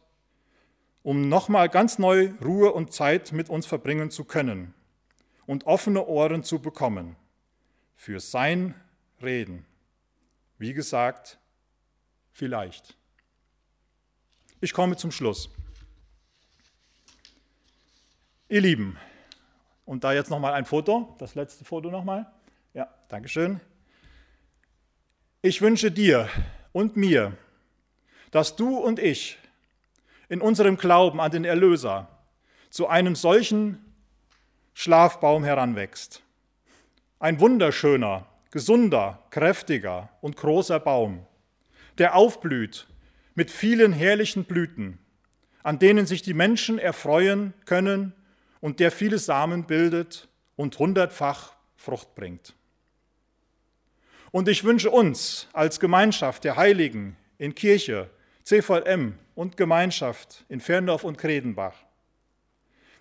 um 1.06 1.28
nochmal 1.28 1.68
ganz 1.68 2.00
neu 2.00 2.32
Ruhe 2.44 2.72
und 2.72 2.92
Zeit 2.92 3.30
mit 3.30 3.48
uns 3.48 3.64
verbringen 3.64 4.10
zu 4.10 4.24
können 4.24 4.74
und 5.46 5.64
offene 5.64 6.04
Ohren 6.04 6.42
zu 6.42 6.58
bekommen 6.58 7.14
für 7.94 8.18
sein 8.18 8.74
Reden. 9.22 9.64
Wie 10.58 10.72
gesagt, 10.72 11.38
vielleicht. 12.32 12.96
Ich 14.60 14.72
komme 14.72 14.96
zum 14.96 15.12
Schluss. 15.12 15.48
Ihr 18.48 18.62
Lieben, 18.62 18.98
und 19.84 20.02
da 20.02 20.12
jetzt 20.12 20.28
nochmal 20.28 20.54
ein 20.54 20.64
Foto, 20.64 21.14
das 21.20 21.36
letzte 21.36 21.64
Foto 21.64 21.88
nochmal. 21.88 22.26
Ja, 22.74 22.92
Dankeschön. 23.06 23.60
Ich 25.40 25.62
wünsche 25.62 25.92
dir 25.92 26.28
und 26.72 26.96
mir, 26.96 27.38
dass 28.32 28.56
du 28.56 28.76
und 28.76 28.98
ich 28.98 29.38
in 30.28 30.40
unserem 30.40 30.76
Glauben 30.76 31.20
an 31.20 31.30
den 31.30 31.44
Erlöser 31.44 32.08
zu 32.70 32.88
einem 32.88 33.14
solchen 33.14 33.84
Schlafbaum 34.74 35.44
heranwächst. 35.44 36.22
Ein 37.18 37.40
wunderschöner, 37.40 38.26
gesunder, 38.50 39.22
kräftiger 39.30 40.10
und 40.20 40.36
großer 40.36 40.80
Baum, 40.80 41.26
der 41.98 42.14
aufblüht 42.14 42.86
mit 43.34 43.50
vielen 43.50 43.92
herrlichen 43.92 44.44
Blüten, 44.44 44.98
an 45.62 45.78
denen 45.78 46.06
sich 46.06 46.22
die 46.22 46.34
Menschen 46.34 46.78
erfreuen 46.78 47.54
können 47.64 48.12
und 48.60 48.80
der 48.80 48.90
viele 48.90 49.18
Samen 49.18 49.64
bildet 49.64 50.28
und 50.56 50.78
hundertfach 50.78 51.54
Frucht 51.76 52.14
bringt. 52.14 52.54
Und 54.32 54.48
ich 54.48 54.64
wünsche 54.64 54.90
uns 54.90 55.48
als 55.52 55.80
Gemeinschaft 55.80 56.44
der 56.44 56.56
Heiligen 56.56 57.16
in 57.38 57.54
Kirche, 57.54 58.10
CVM 58.46 59.14
und 59.34 59.56
Gemeinschaft 59.56 60.44
in 60.48 60.60
Ferndorf 60.60 61.02
und 61.02 61.18
Kredenbach, 61.18 61.74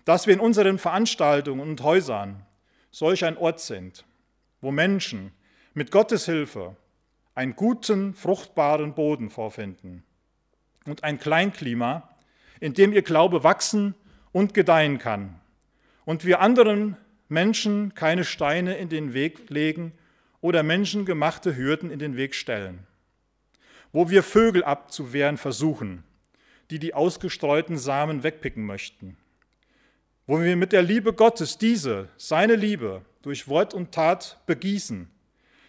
dass 0.04 0.26
wir 0.26 0.34
in 0.34 0.40
unseren 0.40 0.76
Veranstaltungen 0.76 1.60
und 1.60 1.80
Häusern 1.84 2.44
solch 2.90 3.24
ein 3.24 3.36
Ort 3.36 3.60
sind, 3.60 4.04
wo 4.60 4.72
Menschen 4.72 5.30
mit 5.72 5.92
Gottes 5.92 6.24
Hilfe 6.24 6.74
einen 7.36 7.54
guten, 7.54 8.12
fruchtbaren 8.12 8.94
Boden 8.96 9.30
vorfinden 9.30 10.02
und 10.84 11.04
ein 11.04 11.20
Kleinklima, 11.20 12.10
in 12.58 12.74
dem 12.74 12.92
ihr 12.92 13.02
Glaube 13.02 13.44
wachsen 13.44 13.94
und 14.32 14.52
gedeihen 14.52 14.98
kann 14.98 15.38
und 16.04 16.24
wir 16.24 16.40
anderen 16.40 16.96
Menschen 17.28 17.94
keine 17.94 18.24
Steine 18.24 18.78
in 18.78 18.88
den 18.88 19.14
Weg 19.14 19.48
legen 19.48 19.92
oder 20.40 20.64
menschengemachte 20.64 21.54
Hürden 21.54 21.92
in 21.92 22.00
den 22.00 22.16
Weg 22.16 22.34
stellen. 22.34 22.84
Wo 23.96 24.10
wir 24.10 24.22
Vögel 24.22 24.62
abzuwehren 24.62 25.38
versuchen, 25.38 26.04
die 26.68 26.78
die 26.78 26.92
ausgestreuten 26.92 27.78
Samen 27.78 28.24
wegpicken 28.24 28.62
möchten. 28.62 29.16
Wo 30.26 30.38
wir 30.38 30.54
mit 30.54 30.74
der 30.74 30.82
Liebe 30.82 31.14
Gottes 31.14 31.56
diese, 31.56 32.10
seine 32.18 32.56
Liebe, 32.56 33.06
durch 33.22 33.48
Wort 33.48 33.72
und 33.72 33.92
Tat 33.92 34.38
begießen, 34.44 35.10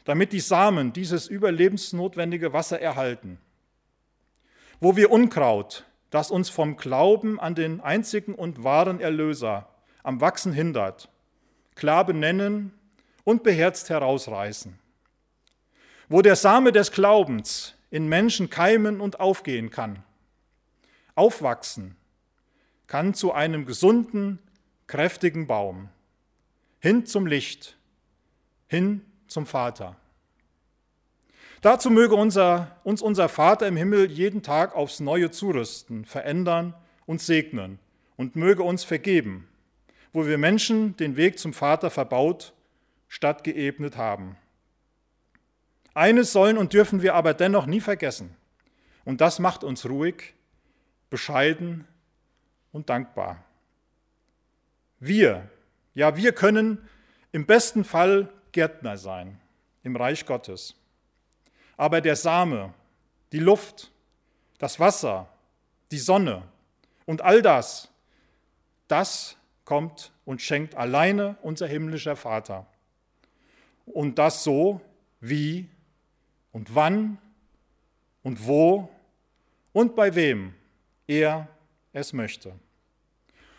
damit 0.04 0.34
die 0.34 0.42
Samen 0.42 0.92
dieses 0.92 1.30
überlebensnotwendige 1.30 2.52
Wasser 2.52 2.82
erhalten. 2.82 3.38
Wo 4.82 4.98
wir 4.98 5.10
Unkraut, 5.10 5.86
das 6.10 6.30
uns 6.30 6.50
vom 6.50 6.76
Glauben 6.76 7.40
an 7.40 7.56
den 7.56 7.80
einzigen 7.80 8.36
und 8.36 8.62
wahren 8.62 9.00
Erlöser 9.00 9.70
am 10.04 10.20
Wachsen 10.20 10.52
hindert, 10.52 11.08
klar 11.76 12.06
benennen 12.06 12.74
und 13.24 13.44
beherzt 13.44 13.90
herausreißen. 13.90 14.78
Wo 16.10 16.22
der 16.22 16.36
Same 16.36 16.74
des 16.74 16.92
Glaubens 16.92 17.77
in 17.90 18.08
Menschen 18.08 18.50
keimen 18.50 19.02
und 19.02 19.20
aufgehen 19.20 19.70
kann, 19.70 20.04
aufwachsen 21.16 21.96
kann 22.88 23.14
zu 23.14 23.34
einem 23.34 23.66
gesunden, 23.66 24.40
kräftigen 24.88 25.48
Baum, 25.48 25.90
hin 26.80 27.06
zum 27.06 27.26
Licht, 27.26 27.78
hin 28.68 29.02
zum 29.28 29.46
Vater. 29.46 29.98
Dazu 31.62 31.90
möge 31.90 32.16
unser, 32.16 32.78
uns 32.84 33.02
unser 33.02 33.28
Vater 33.28 33.68
im 33.68 33.76
Himmel 33.76 34.10
jeden 34.10 34.42
Tag 34.44 34.76
aufs 34.76 35.00
Neue 35.00 35.32
zurüsten, 35.32 36.06
verändern 36.06 36.74
und 37.06 37.22
segnen 37.22 37.80
und 38.16 38.36
möge 38.36 38.64
uns 38.64 38.84
vergeben 38.84 39.48
wo 40.18 40.26
wir 40.26 40.40
Menschen 40.40 40.98
den 40.98 41.16
Weg 41.16 41.38
zum 41.38 41.54
Vater 41.54 41.92
verbaut 41.92 42.52
statt 43.08 43.44
geebnet 43.44 43.98
haben. 43.98 44.36
Eines 45.98 46.32
sollen 46.32 46.60
und 46.60 46.74
dürfen 46.74 47.02
wir 47.02 47.16
aber 47.16 47.34
dennoch 47.34 47.66
nie 47.66 47.82
vergessen, 47.82 48.36
und 49.04 49.20
das 49.20 49.40
macht 49.40 49.64
uns 49.64 49.90
ruhig, 49.90 50.36
bescheiden 51.10 51.88
und 52.72 52.90
dankbar. 52.90 53.44
Wir, 55.00 55.50
ja, 55.96 56.16
wir 56.16 56.34
können 56.34 56.88
im 57.32 57.48
besten 57.48 57.84
Fall 57.84 58.30
Gärtner 58.52 58.98
sein 58.98 59.40
im 59.82 59.96
Reich 59.96 60.28
Gottes. 60.28 60.76
Aber 61.78 62.00
der 62.00 62.16
Same, 62.16 62.76
die 63.32 63.40
Luft, 63.40 63.92
das 64.60 64.80
Wasser, 64.80 65.28
die 65.90 65.98
Sonne 65.98 66.44
und 67.08 67.22
all 67.22 67.42
das, 67.42 67.90
das 68.88 69.36
kommt 69.66 70.12
und 70.26 70.44
schenkt 70.44 70.76
alleine 70.76 71.38
unser 71.42 71.66
himmlischer 71.66 72.16
Vater. 72.16 72.68
Und 73.88 74.20
das 74.20 74.44
so, 74.44 74.80
wie 75.22 75.70
und 76.52 76.76
wann 76.76 77.18
und 78.24 78.46
wo 78.46 78.90
und 79.74 79.96
bei 79.96 80.16
wem 80.16 80.54
er 81.08 81.48
es 81.94 82.14
möchte. 82.14 82.54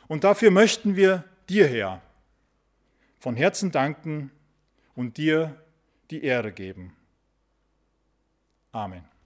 Und 0.06 0.24
dafür 0.24 0.50
möchten 0.50 0.96
wir 0.96 1.24
dir, 1.48 1.66
Herr, 1.66 2.02
von 3.18 3.36
Herzen 3.36 3.70
danken 3.70 4.30
und 4.94 5.16
dir 5.16 5.62
die 6.10 6.22
Ehre 6.22 6.52
geben. 6.52 6.96
Amen. 8.72 9.17